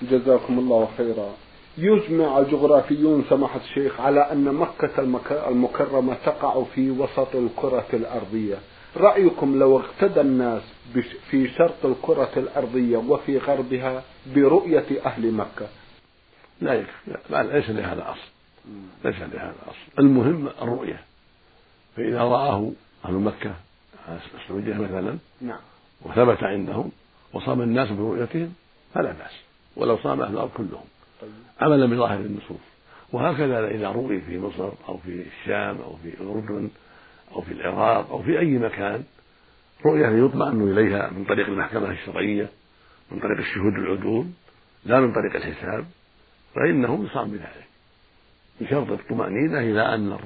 جزاكم 0.02 0.58
الله 0.58 0.88
خيرا. 0.96 1.34
يجمع 1.78 2.38
الجغرافيون 2.38 3.24
سماحة 3.30 3.60
الشيخ 3.60 4.00
على 4.00 4.20
أن 4.32 4.54
مكة 4.54 5.00
المكرمة 5.48 6.14
تقع 6.26 6.62
في 6.74 6.90
وسط 6.90 7.36
الكرة 7.36 7.86
الأرضية. 7.92 8.56
رأيكم 8.96 9.58
لو 9.58 9.78
اقتدى 9.78 10.20
الناس 10.20 10.62
في 11.30 11.48
شرق 11.48 11.78
الكرة 11.84 12.30
الأرضية 12.36 12.96
وفي 12.96 13.38
غربها 13.38 14.02
برؤية 14.34 14.86
أهل 15.06 15.32
مكة؟ 15.32 15.68
لا 16.60 16.74
يكفي. 16.74 17.16
لا 17.30 17.42
ليس 17.42 17.70
لهذا 17.70 18.10
أصل 18.10 18.30
ليس 19.04 19.16
لهذا 19.16 19.56
أصل 19.68 19.98
المهم 19.98 20.48
الرؤية 20.62 21.00
فإذا 21.96 22.22
رآه 22.22 22.70
أهل 23.04 23.14
مكة 23.14 23.54
السعودية 24.34 24.74
مثلا 24.74 25.18
نعم. 25.40 25.60
وثبت 26.02 26.42
عندهم 26.42 26.90
وصام 27.38 27.62
الناس 27.62 27.90
برؤيتهم 27.90 28.54
فلا 28.94 29.12
بأس 29.12 29.32
ولو 29.76 29.98
صام 29.98 30.20
أهل 30.20 30.32
الأرض 30.32 30.50
كلهم. 30.50 30.84
طيب. 31.20 31.30
عملا 31.60 31.86
بظاهر 31.86 32.20
النصوص. 32.20 32.66
وهكذا 33.12 33.68
إذا 33.68 33.88
روي 33.88 34.20
في 34.20 34.38
مصر 34.38 34.70
أو 34.88 34.98
في 34.98 35.24
الشام 35.26 35.76
أو 35.80 35.96
في 35.96 36.08
الأردن 36.20 36.70
أو 37.32 37.40
في 37.40 37.52
العراق 37.52 38.10
أو 38.10 38.22
في 38.22 38.38
أي 38.38 38.58
مكان 38.58 39.04
رؤية 39.86 40.24
يطمئن 40.24 40.72
إليها 40.72 41.10
من 41.10 41.24
طريق 41.24 41.46
المحكمة 41.46 41.90
الشرعية 41.90 42.48
من 43.10 43.20
طريق 43.20 43.38
الشهود 43.38 43.72
العدول 43.72 44.26
لا 44.84 45.00
من 45.00 45.12
طريق 45.12 45.36
الحساب 45.36 45.84
فإنه 46.54 47.04
يصام 47.04 47.30
بذلك 47.30 47.68
بشرط 48.60 48.90
الطمأنينة 48.90 49.58
إلى 49.58 49.94
أن 49.94 50.18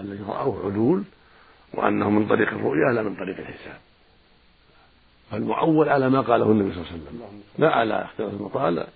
الذي 0.00 0.22
رأوه 0.22 0.66
عدول 0.66 1.04
وأنه 1.74 2.10
من 2.10 2.28
طريق 2.28 2.48
الرؤيا 2.48 2.92
لا 2.92 3.02
من 3.02 3.14
طريق 3.14 3.38
الحساب. 3.38 3.78
فالمعول 5.34 5.88
على 5.88 6.10
ما 6.10 6.20
قاله 6.20 6.50
النبي 6.50 6.74
صلى 6.74 6.80
الله 6.82 6.90
عليه 6.92 7.02
وسلم. 7.02 7.42
لا 7.58 7.70
على 7.70 8.04
اختلاف 8.04 8.32
المطالع 8.32 8.86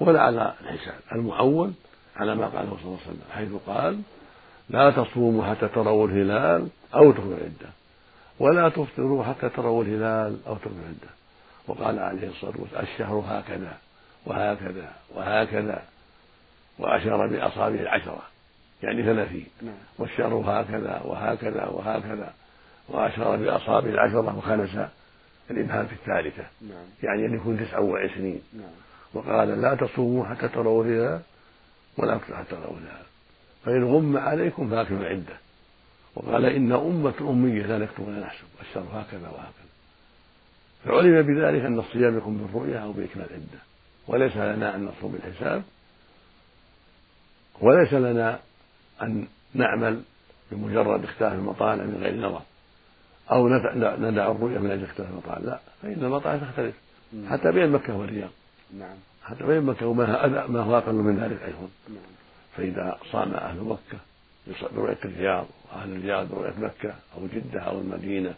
ولا 0.00 0.20
على 0.20 0.54
الحساب. 0.60 0.94
المعول 1.12 1.72
على 2.16 2.34
ما 2.34 2.46
قاله 2.46 2.76
صلى 2.76 2.84
الله 2.84 2.98
عليه 3.06 3.06
وسلم 3.06 3.22
حيث 3.32 3.52
قال 3.66 4.00
لا 4.70 4.90
تصوموا 4.90 5.44
حتى 5.44 5.68
تروا 5.68 6.06
الهلال 6.06 6.68
أو 6.94 7.12
تروا 7.12 7.34
العدة 7.34 7.70
ولا 8.38 8.68
تفطروا 8.68 9.24
حتى 9.24 9.48
تروا 9.48 9.84
الهلال 9.84 10.38
أو 10.46 10.54
تروا 10.54 10.74
العدة 10.74 11.14
وقال 11.68 11.98
عليه 11.98 12.28
الصلاة 12.28 12.54
والسلام 12.58 12.84
الشهر 12.84 13.24
هكذا 13.28 13.78
وهكذا 14.26 14.92
وهكذا 15.14 15.82
وأشار 16.78 17.26
بأصابعه 17.26 17.80
العشرة 17.80 18.22
يعني 18.82 19.02
ثلاثين. 19.02 19.46
والشهر 19.98 20.34
هكذا 20.34 21.00
وهكذا 21.04 21.66
وهكذا 21.66 22.32
وأشار 22.88 23.36
بأصابعه 23.36 23.90
العشرة 23.90 24.38
وخنس 24.38 24.78
الإبهام 25.50 25.86
في 25.86 25.92
الثالثة. 25.92 26.44
نعم. 26.62 26.86
يعني 27.02 27.26
أن 27.26 27.34
يكون 27.34 27.58
تسعة 27.58 27.80
وعشرين. 27.80 28.42
نعم. 28.52 28.70
وقال 29.14 29.48
لا 29.48 29.74
تصوموا 29.74 30.26
حتى 30.26 30.48
تروا 30.48 30.84
الهلال 30.84 31.20
ولا 31.96 32.18
حتى 32.18 32.50
تروا 32.50 32.78
الهلال 32.78 33.04
فإن 33.64 33.84
غم 33.84 34.16
عليكم 34.16 34.70
فأكملوا 34.70 35.02
العدة 35.02 35.36
وقال 36.14 36.44
إن 36.44 36.72
أمة 36.72 37.14
أمية 37.20 37.66
لا 37.66 37.78
نكتب 37.78 38.08
ولا 38.08 38.20
نحسب 38.20 38.46
الشر 38.60 38.86
هكذا 38.92 39.28
وهكذا. 39.28 39.74
فعلم 40.84 41.22
بذلك 41.22 41.64
أن 41.64 41.78
الصيام 41.78 42.18
يكون 42.18 42.36
بالرؤيا 42.36 42.78
أو 42.78 42.92
بإكمال 42.92 43.26
العدة 43.30 43.62
وليس 44.06 44.36
لنا 44.36 44.76
أن 44.76 44.84
نصوم 44.84 45.12
بالحساب. 45.12 45.62
وليس 47.60 47.92
لنا 47.92 48.38
أن 49.02 49.26
نعمل 49.54 50.02
بمجرد 50.52 51.04
اختلاف 51.04 51.32
المطالع 51.32 51.84
من 51.84 51.98
غير 52.02 52.14
نظر. 52.14 52.42
أو 53.30 53.48
ندع 53.98 54.30
الرؤيا 54.30 54.58
من 54.58 54.70
أجل 54.70 54.84
اختلاف 54.84 55.10
المطالع 55.10 55.38
لا 55.38 55.58
فإن 55.82 56.04
المطالع 56.04 56.36
تختلف. 56.36 56.74
حتى 57.30 57.52
بين 57.52 57.70
مكة 57.70 57.96
والرياض. 57.96 58.30
نعم. 58.78 58.96
حتى 59.24 59.44
بين 59.44 59.62
مكة 59.62 59.86
وما 59.86 60.46
ما 60.46 60.60
هو 60.60 60.78
أقل 60.78 60.94
من 60.94 61.16
ذلك 61.16 61.42
أيضا. 61.42 61.68
نعم. 61.88 62.14
فإذا 62.56 62.98
صام 63.12 63.34
أهل 63.34 63.60
مكة 63.60 63.98
برؤية 64.76 64.98
الرياض 65.04 65.46
وأهل 65.72 65.96
الرياض 65.96 66.28
برؤية 66.28 66.54
مكة 66.58 66.94
أو 67.16 67.26
جدة 67.34 67.60
أو 67.60 67.78
المدينة 67.78 68.34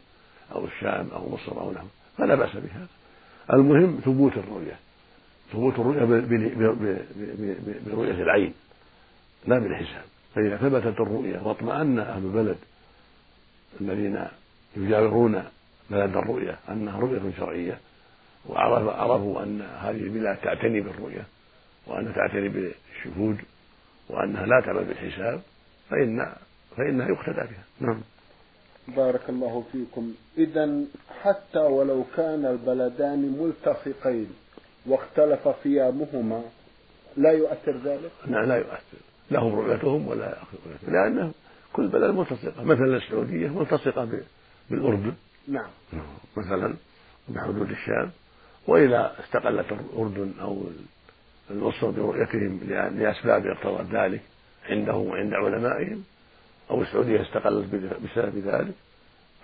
أو 0.52 0.64
الشام 0.64 1.08
أو 1.12 1.28
مصر 1.34 1.60
أو 1.60 1.72
نحو 1.72 1.86
فلا 2.18 2.34
بأس 2.34 2.56
بها 2.56 2.86
المهم 3.52 4.00
ثبوت 4.04 4.32
الرؤية. 4.36 4.76
ثبوت 5.52 5.78
الرؤية 5.78 6.04
برؤية 7.86 8.22
العين 8.22 8.54
لا 9.46 9.58
بالحساب. 9.58 10.04
فإذا 10.34 10.56
ثبتت 10.56 11.00
الرؤيا 11.00 11.40
واطمأن 11.40 11.98
أهل 11.98 12.22
البلد 12.24 12.56
الذين 13.80 14.26
يجاورون 14.76 15.44
بلد 15.90 16.16
الرؤيا 16.16 16.58
أنها 16.68 17.00
رؤية 17.00 17.20
شرعية 17.38 17.78
وعرفوا 18.48 19.42
أن 19.42 19.62
هذه 19.62 20.00
البلاد 20.00 20.36
تعتني 20.36 20.80
بالرؤيا 20.80 21.24
وأنها 21.86 22.12
تعتني 22.12 22.48
بالشهود 22.48 23.38
وأنها 24.08 24.46
لا 24.46 24.60
تعمل 24.66 24.84
بالحساب 24.84 25.40
فإن 25.90 26.32
فإنها 26.76 27.08
يقتدى 27.08 27.40
بها. 27.40 27.64
نعم. 27.80 28.00
بارك 28.88 29.28
الله 29.28 29.64
فيكم. 29.72 30.14
إذا 30.38 30.80
حتى 31.22 31.58
ولو 31.58 32.04
كان 32.16 32.46
البلدان 32.46 33.36
ملتصقين 33.38 34.30
واختلف 34.86 35.48
صيامهما 35.62 36.42
لا 37.16 37.32
يؤثر 37.32 37.76
ذلك؟ 37.84 38.10
لا 38.26 38.46
لا 38.46 38.56
يؤثر. 38.56 38.98
لهم 39.30 39.54
رؤيتهم 39.54 40.08
ولا 40.08 40.36
لأن 40.88 41.32
كل 41.72 41.88
بلد 41.88 42.14
ملتصقة. 42.14 42.64
مثلا 42.64 42.96
السعودية 42.96 43.48
ملتصقة 43.48 44.04
بالأردن. 44.70 45.14
نعم. 45.48 45.70
مثلا 46.36 46.74
بحدود 47.28 47.70
الشام. 47.70 48.10
وإذا 48.66 49.16
استقلت 49.24 49.72
الأردن 49.72 50.32
أو 50.40 50.62
مصر 51.50 51.90
برؤيتهم 51.90 52.60
لأسباب 52.98 53.46
اقتضت 53.46 53.94
ذلك 53.94 54.22
عندهم 54.68 55.06
وعند 55.06 55.32
علمائهم 55.34 56.04
أو 56.70 56.82
السعودية 56.82 57.22
استقلت 57.22 57.74
بسبب 57.74 58.38
ذلك 58.38 58.74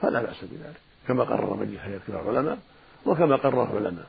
فلا 0.01 0.23
بأس 0.23 0.45
بذلك. 0.45 0.81
كما 1.09 1.25
قرر 1.25 1.57
مجلس 1.57 1.81
هيئة 1.81 1.99
كبار 2.09 2.31
العلماء 2.31 2.59
وكما 3.07 3.37
قرر 3.37 3.79
العلماء. 3.79 4.07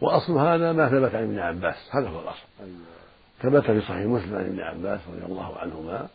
وأصل 0.00 0.32
هذا 0.32 0.72
ما 0.72 0.88
ثبت 0.88 1.14
عن 1.14 1.22
ابن 1.22 1.38
عباس. 1.38 1.76
هذا 1.90 2.08
هو 2.08 2.20
الأصل. 2.20 2.46
أيوة. 2.60 2.78
ثبت 3.42 3.64
في 3.64 3.80
صحيح 3.80 4.06
مسلم 4.06 4.34
عن 4.34 4.44
ابن 4.44 4.60
عباس 4.60 5.00
رضي 5.08 5.24
الله 5.24 5.58
عنهما 5.58 6.08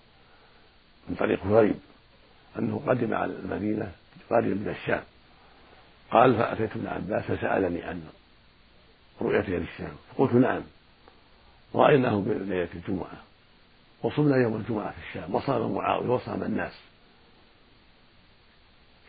من 1.09 1.15
طريق 1.15 1.45
غريب 1.45 1.75
أنه 2.59 2.81
قدم 2.87 3.13
على 3.13 3.33
المدينة 3.33 3.91
قادم 4.29 4.47
من 4.47 4.75
الشام. 4.81 5.03
قال 6.11 6.37
فأتيت 6.37 6.71
ابن 6.71 6.87
عباس 6.87 7.23
فسألني 7.23 7.83
عن 7.83 8.03
رؤيته 9.21 9.53
للشام. 9.53 9.95
فقلت 10.09 10.33
نعم. 10.33 10.61
رأيناه 11.75 12.15
بليلة 12.21 12.69
الجمعة. 12.73 13.17
وصمنا 14.03 14.37
يوم 14.37 14.55
الجمعة 14.55 14.91
في 14.91 14.97
الشام 15.09 15.35
وصام 15.35 15.71
معاوية 15.71 16.09
وصام 16.09 16.43
الناس. 16.43 16.73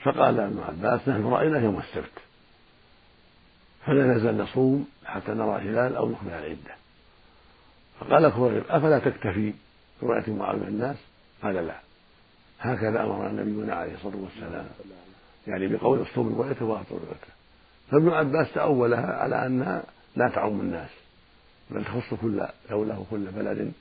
فقال 0.02 0.40
ابن 0.40 0.60
عباس 0.68 1.08
نحن 1.08 1.26
رأينا 1.26 1.58
يوم 1.58 1.78
السبت. 1.78 2.12
فلا 3.86 4.06
نزال 4.06 4.38
نصوم 4.38 4.88
حتى 5.04 5.32
نرى 5.32 5.56
الهلال 5.56 5.96
أو 5.96 6.08
نكمل 6.08 6.32
العدة. 6.32 6.74
فقال 8.00 8.32
كريب 8.32 8.64
أفلا 8.68 8.98
تكتفي 8.98 9.54
برؤية 10.02 10.32
معاوية 10.32 10.68
الناس؟ 10.68 10.96
قال 11.42 11.54
لا. 11.54 11.80
هكذا 12.60 13.02
أمرنا 13.02 13.42
نبينا 13.42 13.74
عليه 13.74 13.94
الصلاة 13.94 14.16
والسلام. 14.16 14.68
يعني 15.46 15.68
بقول 15.68 16.02
اصوم 16.02 16.38
رؤيته 16.38 16.64
وأعطوا 16.64 16.98
رؤيته 16.98 17.32
فابن 17.90 18.08
عباس 18.08 18.52
تأولها 18.54 19.16
على 19.16 19.46
أنها 19.46 19.82
لا 20.16 20.28
تعم 20.28 20.60
الناس 20.60 20.90
بل 21.70 21.84
تخص 21.84 22.14
كل 22.14 22.46
دولة 22.70 23.00
وكل 23.00 23.26
بلد 23.30 23.72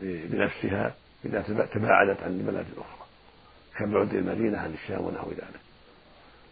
بنفسها 0.00 0.94
إذا 1.24 1.42
تباعدت 1.74 2.22
عن 2.22 2.30
البلد 2.30 2.66
الأخرى 2.76 3.06
كبعد 3.78 4.14
المدينة 4.14 4.58
عن 4.58 4.72
الشام 4.72 5.04
ونحو 5.04 5.30
ذلك. 5.30 5.60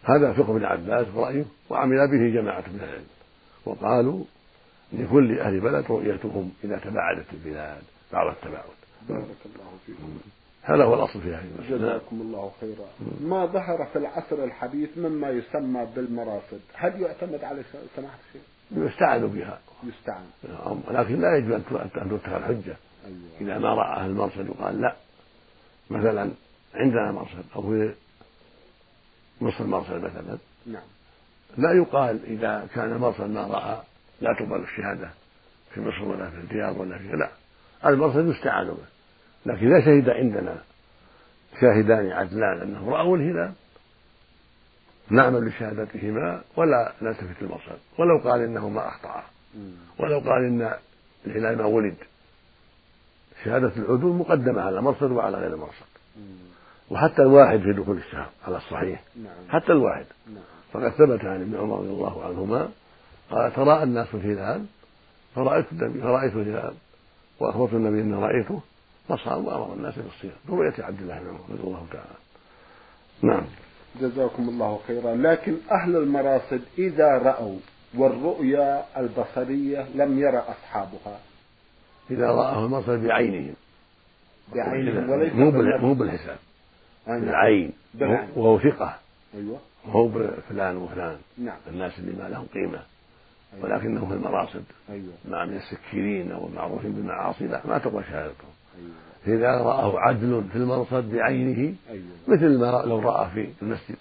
هذا 0.03 0.33
فقه 0.33 0.51
ابن 0.51 0.65
عباس 0.65 1.07
ورأيه 1.15 1.45
وعمل 1.69 2.07
به 2.11 2.41
جماعة 2.41 2.63
من 2.67 2.79
العلم 2.83 3.05
وقالوا 3.65 4.23
لكل 4.93 5.39
أهل 5.39 5.59
بلد 5.59 5.85
رؤيتهم 5.89 6.51
إذا 6.63 6.77
تباعدت 6.77 7.25
البلاد 7.33 7.81
بعض 8.13 8.27
التباعد. 8.27 8.65
بارك 9.09 9.37
الله 9.45 9.77
فيكم. 9.85 10.19
هذا 10.63 10.83
هو 10.83 10.93
الأصل 10.93 11.21
في 11.21 11.35
هذه 11.35 11.45
المسألة 11.57 11.77
جزاكم 11.77 12.21
الله 12.21 12.51
خيرا. 12.61 12.85
ما 13.21 13.45
ظهر 13.45 13.85
في 13.93 13.99
العصر 13.99 14.43
الحديث 14.43 14.97
مما 14.97 15.29
يسمى 15.29 15.87
بالمراصد؟ 15.95 16.59
هل 16.73 17.01
يعتمد 17.01 17.43
على 17.43 17.63
سماحة 17.95 18.17
الشيخ؟ 18.27 18.41
يستعان 18.71 19.27
بها. 19.27 19.59
يستعان. 19.83 20.25
ولكن 20.87 21.21
لا 21.21 21.37
يجب 21.37 21.51
أن 21.51 21.63
تتخذ 22.09 22.43
حجة 22.43 22.77
أيوة. 23.05 23.17
إذا 23.41 23.57
ما 23.57 23.73
رأى 23.73 24.05
المرصد 24.05 24.49
وقال 24.49 24.81
لا 24.81 24.95
مثلا 25.89 26.31
عندنا 26.73 27.11
مرصد 27.11 27.43
أو 27.55 27.61
في 27.61 27.93
نصف 29.41 29.61
المرصد 29.61 29.95
مثلا. 29.95 30.37
نعم. 30.65 30.83
لا 31.57 31.71
يقال 31.71 32.25
إذا 32.25 32.67
كان 32.75 32.91
المرصد 32.91 33.29
ما 33.29 33.47
رأى 33.47 33.81
لا 34.21 34.33
تقبل 34.39 34.63
الشهادة 34.63 35.09
في 35.73 35.81
مصر 35.81 36.03
ولا 36.03 36.29
في 36.29 36.37
الرياض 36.37 36.79
ولا 36.79 36.97
في 36.97 37.07
لا 37.07 37.29
المرصد 37.85 38.27
يستعان 38.27 38.67
به. 38.67 39.00
لكن 39.45 39.73
إذا 39.73 39.85
شهد 39.85 40.09
عندنا 40.09 40.57
شاهدان 41.61 42.11
عدلان 42.11 42.61
أنه 42.61 42.89
رأوا 42.89 43.17
الهلال 43.17 43.51
نعمل 45.09 45.45
بشهادتهما 45.45 46.41
ولا 46.57 46.93
نلتفت 47.01 47.41
للمرصد 47.41 47.77
ولو 47.99 48.17
قال 48.29 48.41
إنه 48.41 48.69
ما 48.69 48.87
أخطأ 48.87 49.23
ولو 49.99 50.19
قال 50.19 50.45
إن 50.45 50.73
الهلال 51.27 51.57
ما 51.57 51.65
ولد. 51.65 51.95
شهادة 53.43 53.71
العدول 53.77 54.15
مقدمة 54.15 54.61
على 54.61 54.79
المرصد 54.79 55.11
وعلى 55.11 55.37
غير 55.37 55.53
المرصد 55.53 55.85
وحتى 56.89 57.21
الواحد 57.21 57.59
في 57.59 57.73
دخول 57.73 57.97
الشهر 57.97 58.29
على 58.47 58.57
الصحيح. 58.57 59.03
نعم. 59.23 59.49
حتى 59.49 59.71
الواحد. 59.71 60.05
نعم. 60.27 60.43
فقد 60.73 60.89
ثبت 60.89 61.25
عن 61.25 61.41
ابن 61.41 61.55
عمر 61.55 61.79
رضي 61.79 61.89
الله 61.89 62.25
عنهما 62.25 62.69
قال 63.31 63.53
تراءى 63.53 63.83
الناس 63.83 64.07
الهلال 64.13 64.65
فرأيت 65.35 65.65
النبي 65.71 66.01
فرأيت 66.01 66.33
الهلال 66.33 66.73
وأخبرت 67.39 67.73
النبي 67.73 68.01
أني 68.01 68.15
رأيته 68.15 68.61
فصام 69.07 69.45
وأمر 69.45 69.73
الناس 69.73 69.95
بالصيام 69.99 70.33
برؤية 70.47 70.83
عبد 70.83 71.01
الله 71.01 71.19
بن 71.19 71.27
عمر 71.27 71.39
رضي 71.49 71.63
الله 71.63 71.85
تعالى 71.91 72.15
نعم. 73.21 73.45
جزاكم 74.01 74.49
الله 74.49 74.79
خيرا. 74.87 75.15
لكن 75.15 75.55
أهل 75.71 75.95
المراصد 75.95 76.61
إذا 76.77 77.07
رأوا 77.07 77.57
والرؤيا 77.95 78.85
البصرية 78.97 79.87
لم 79.95 80.19
يرى 80.19 80.37
أصحابها. 80.37 81.19
إذا 82.11 82.27
رآه 82.27 82.65
المرسل 82.65 83.07
بعينهم. 83.07 83.53
بعينهم 84.55 85.09
وليس 85.09 85.33
مو 85.33 85.51
مو 85.87 85.93
بالحساب. 85.93 86.37
بالعين. 87.07 87.71
وهو 88.35 88.59
ثقة. 88.59 88.97
أيوة. 89.33 89.59
وهو 89.87 90.07
بفلان 90.07 90.77
وفلان. 90.77 91.17
نعم. 91.37 91.57
الناس 91.67 91.99
اللي 91.99 92.23
ما 92.23 92.29
لهم 92.29 92.45
قيمة. 92.53 92.81
أيوة. 93.53 93.65
ولكنه 93.65 94.07
في 94.07 94.13
المراصد 94.13 94.63
أيوة. 94.89 95.13
مع 95.25 95.45
من 95.45 95.57
السكيرين 95.57 96.31
أو 96.31 96.47
المعروفين 96.47 96.91
بالمعاصي 96.91 97.47
لا 97.47 97.61
ما 97.67 97.77
تقبل 97.77 98.03
شهادتهم 98.03 98.50
أيوة. 98.77 98.91
فإذا 99.25 99.51
رآه 99.63 99.99
عدل 99.99 100.43
في 100.51 100.55
المرصد 100.55 101.11
بعينه 101.11 101.75
أيوة. 101.89 102.03
مثل 102.27 102.59
ما 102.59 102.83
لو 102.85 102.99
رأى 102.99 103.29
في 103.29 103.49
المسجد 103.61 103.95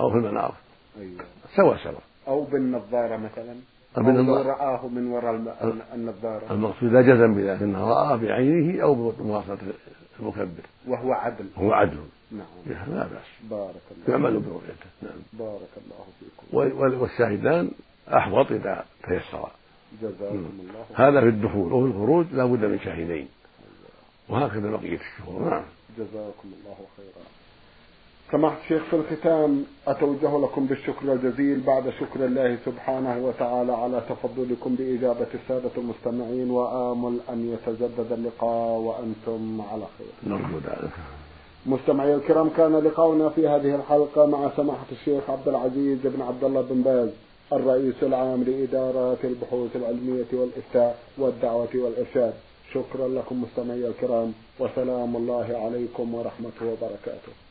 أو 0.00 0.10
في 0.10 0.16
المنار. 0.16 0.54
أيوة. 0.98 1.20
سوا 1.56 1.76
سوا 1.76 2.00
أو 2.28 2.44
بالنظارة 2.44 3.16
مثلا. 3.16 3.54
أو 3.98 4.02
لو. 4.02 4.34
رآه 4.36 4.88
من 4.88 5.06
وراء 5.06 5.34
النظارة. 5.94 6.52
المقصود 6.52 6.92
لا 6.92 7.02
جزم 7.02 7.34
بذلك 7.34 7.62
أنه 7.62 7.88
رآه 7.88 8.16
بعينه 8.16 8.82
أو 8.82 9.10
بمواصلة 9.10 9.58
المكبر. 10.20 10.62
وهو 10.88 11.12
عدل. 11.12 11.46
هو 11.56 11.72
عدل. 11.72 11.98
نعم. 12.32 12.46
لا 12.66 13.02
بأس. 13.06 13.50
بارك 13.50 13.74
الله 13.90 14.08
يعمل 14.08 14.40
برؤيته. 14.40 14.86
نعم. 15.02 15.12
بارك 15.32 15.70
الله 15.84 16.04
فيكم. 16.20 16.56
وال- 16.56 16.94
والشاهدان 16.94 17.70
أحوط 18.08 18.52
إذا 18.52 18.84
تيسر. 19.08 19.50
جزاكم 20.02 20.50
الله 20.60 21.08
هذا 21.08 21.20
في 21.20 21.28
الدخول. 21.28 21.72
وفي 21.72 21.86
الخروج 21.96 22.26
لا 22.32 22.44
بد 22.44 22.64
من 22.64 22.78
شاهدين. 22.78 23.28
وهكذا 24.28 24.70
بقية 24.70 24.98
الشهور. 25.00 25.50
نعم. 25.50 25.64
جزاكم 25.98 26.48
الله 26.58 26.76
خيرا. 26.96 27.24
سماحة 28.32 28.56
الشيخ 28.62 28.82
في 28.90 28.96
الختام 28.96 29.64
أتوجه 29.86 30.38
لكم 30.38 30.66
بالشكر 30.66 31.12
الجزيل. 31.12 31.60
بعد 31.60 31.90
شكر 32.00 32.24
الله 32.24 32.58
سبحانه 32.64 33.18
وتعالى 33.18 33.72
على 33.72 34.02
تفضلكم 34.08 34.74
بإجابة 34.74 35.26
السادة 35.34 35.70
المستمعين 35.76 36.50
وآمل 36.50 37.20
أن 37.28 37.52
يتجدد 37.52 38.12
اللقاء 38.12 38.78
وأنتم 38.78 39.60
على 39.72 39.84
خير. 39.98 40.32
نرجو 40.32 40.58
ذلك. 40.58 40.92
مستمعي 41.66 42.14
الكرام 42.14 42.48
كان 42.48 42.76
لقاؤنا 42.76 43.28
في 43.28 43.48
هذه 43.48 43.74
الحلقة 43.74 44.26
مع 44.26 44.50
سماحة 44.56 44.86
الشيخ 44.92 45.30
عبد 45.30 45.48
العزيز 45.48 45.98
بن 46.04 46.22
عبد 46.22 46.44
الله 46.44 46.62
بن 46.62 46.82
باز 46.82 47.08
الرئيس 47.52 47.94
العام 48.02 48.42
لإدارات 48.42 49.24
البحوث 49.24 49.76
العلمية 49.76 50.26
والإفتاء 50.32 50.98
والدعوة 51.18 51.68
والإرشاد. 51.74 52.34
شكرا 52.74 53.08
لكم 53.08 53.42
مستمعي 53.42 53.86
الكرام 53.86 54.32
وسلام 54.58 55.16
الله 55.16 55.48
عليكم 55.64 56.14
ورحمته 56.14 56.66
وبركاته. 56.66 57.43